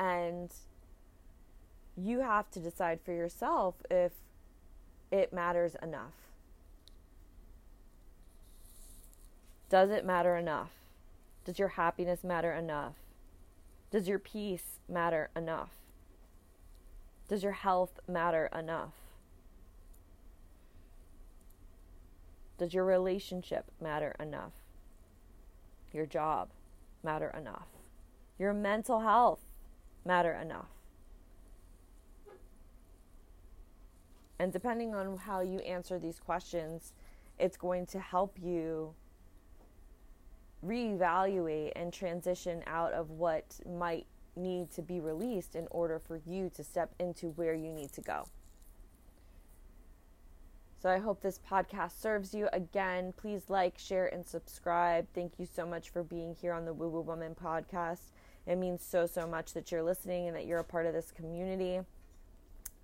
And 0.00 0.50
you 1.96 2.20
have 2.20 2.50
to 2.52 2.58
decide 2.58 3.00
for 3.04 3.12
yourself 3.12 3.74
if 3.90 4.12
it 5.10 5.30
matters 5.30 5.76
enough. 5.82 6.14
Does 9.68 9.90
it 9.90 10.06
matter 10.06 10.36
enough? 10.36 10.70
Does 11.44 11.58
your 11.58 11.68
happiness 11.68 12.24
matter 12.24 12.52
enough? 12.52 12.94
Does 13.90 14.08
your 14.08 14.18
peace 14.18 14.80
matter 14.88 15.28
enough? 15.36 15.70
Does 17.28 17.42
your 17.42 17.52
health 17.52 18.00
matter 18.08 18.48
enough? 18.58 19.01
Does 22.58 22.74
your 22.74 22.84
relationship 22.84 23.64
matter 23.80 24.14
enough? 24.20 24.52
Your 25.92 26.06
job 26.06 26.50
matter 27.02 27.32
enough? 27.36 27.68
Your 28.38 28.52
mental 28.52 29.00
health 29.00 29.40
matter 30.04 30.32
enough? 30.32 30.68
And 34.38 34.52
depending 34.52 34.94
on 34.94 35.16
how 35.18 35.40
you 35.40 35.60
answer 35.60 35.98
these 35.98 36.18
questions, 36.18 36.94
it's 37.38 37.56
going 37.56 37.86
to 37.86 38.00
help 38.00 38.38
you 38.42 38.94
reevaluate 40.64 41.72
and 41.76 41.92
transition 41.92 42.62
out 42.66 42.92
of 42.92 43.10
what 43.10 43.58
might 43.68 44.06
need 44.36 44.70
to 44.72 44.82
be 44.82 45.00
released 45.00 45.54
in 45.54 45.66
order 45.70 45.98
for 45.98 46.20
you 46.24 46.50
to 46.56 46.64
step 46.64 46.94
into 46.98 47.28
where 47.30 47.54
you 47.54 47.72
need 47.72 47.92
to 47.92 48.00
go. 48.00 48.26
So 50.82 50.90
I 50.90 50.98
hope 50.98 51.20
this 51.20 51.38
podcast 51.48 52.00
serves 52.00 52.34
you. 52.34 52.48
Again, 52.52 53.14
please 53.16 53.42
like, 53.48 53.78
share, 53.78 54.12
and 54.12 54.26
subscribe. 54.26 55.06
Thank 55.14 55.38
you 55.38 55.46
so 55.46 55.64
much 55.64 55.90
for 55.90 56.02
being 56.02 56.34
here 56.34 56.52
on 56.52 56.64
the 56.64 56.74
Woo 56.74 56.88
Woo 56.88 57.02
Woman 57.02 57.36
podcast. 57.40 58.10
It 58.48 58.56
means 58.56 58.82
so, 58.82 59.06
so 59.06 59.24
much 59.28 59.52
that 59.52 59.70
you're 59.70 59.84
listening 59.84 60.26
and 60.26 60.36
that 60.36 60.44
you're 60.44 60.58
a 60.58 60.64
part 60.64 60.86
of 60.86 60.92
this 60.92 61.12
community. 61.12 61.78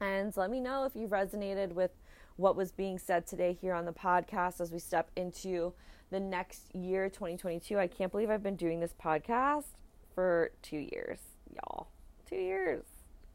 And 0.01 0.37
let 0.37 0.49
me 0.49 0.61
know 0.61 0.85
if 0.85 0.95
you 0.95 1.09
resonated 1.09 1.73
with 1.73 1.91
what 2.37 2.55
was 2.55 2.71
being 2.71 3.01
said 3.01 3.27
today 3.27 3.59
here 3.61 3.75
on 3.75 3.85
the 3.85 3.93
podcast 3.93 4.61
as 4.61 4.71
we 4.71 4.79
step 4.79 5.11
into 5.17 5.73
the 6.13 6.21
next 6.21 6.73
year, 6.77 7.09
2022. 7.09 7.81
I 7.81 7.89
can't 7.89 8.13
believe 8.13 8.31
I've 8.31 8.45
been 8.45 8.55
doing 8.55 8.79
this 8.79 8.95
podcast 9.05 9.75
for 10.15 10.53
two 10.63 10.79
years, 10.79 11.19
y'all. 11.53 11.89
Two 12.31 12.37
years. 12.37 12.85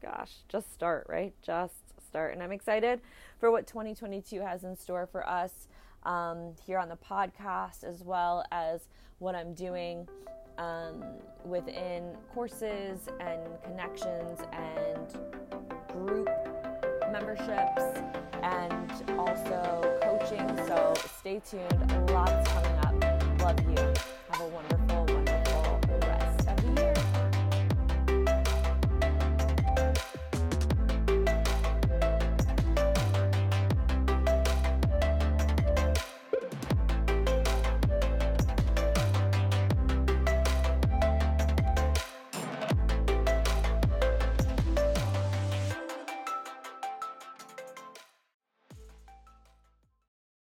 Gosh, 0.00 0.36
just 0.48 0.72
start, 0.72 1.04
right? 1.10 1.34
Just 1.42 1.74
start. 2.14 2.32
And 2.32 2.44
I'm 2.44 2.52
excited 2.52 3.00
for 3.40 3.50
what 3.50 3.66
2022 3.66 4.40
has 4.40 4.62
in 4.62 4.76
store 4.76 5.04
for 5.04 5.28
us 5.28 5.66
um, 6.04 6.52
here 6.64 6.78
on 6.78 6.88
the 6.88 6.96
podcast, 6.96 7.82
as 7.82 8.04
well 8.04 8.44
as 8.52 8.88
what 9.18 9.34
I'm 9.34 9.52
doing 9.52 10.06
um, 10.56 11.02
within 11.44 12.16
courses 12.32 13.08
and 13.18 13.40
connections 13.64 14.38
and 14.52 15.18
group 15.88 16.28
memberships 17.10 17.82
and 18.44 19.10
also 19.18 19.98
coaching. 20.00 20.46
So 20.68 20.94
stay 21.18 21.40
tuned. 21.40 22.10
Lots 22.12 22.48
coming 22.52 23.02
up. 23.02 23.40
Love 23.40 23.58
you. 23.76 24.13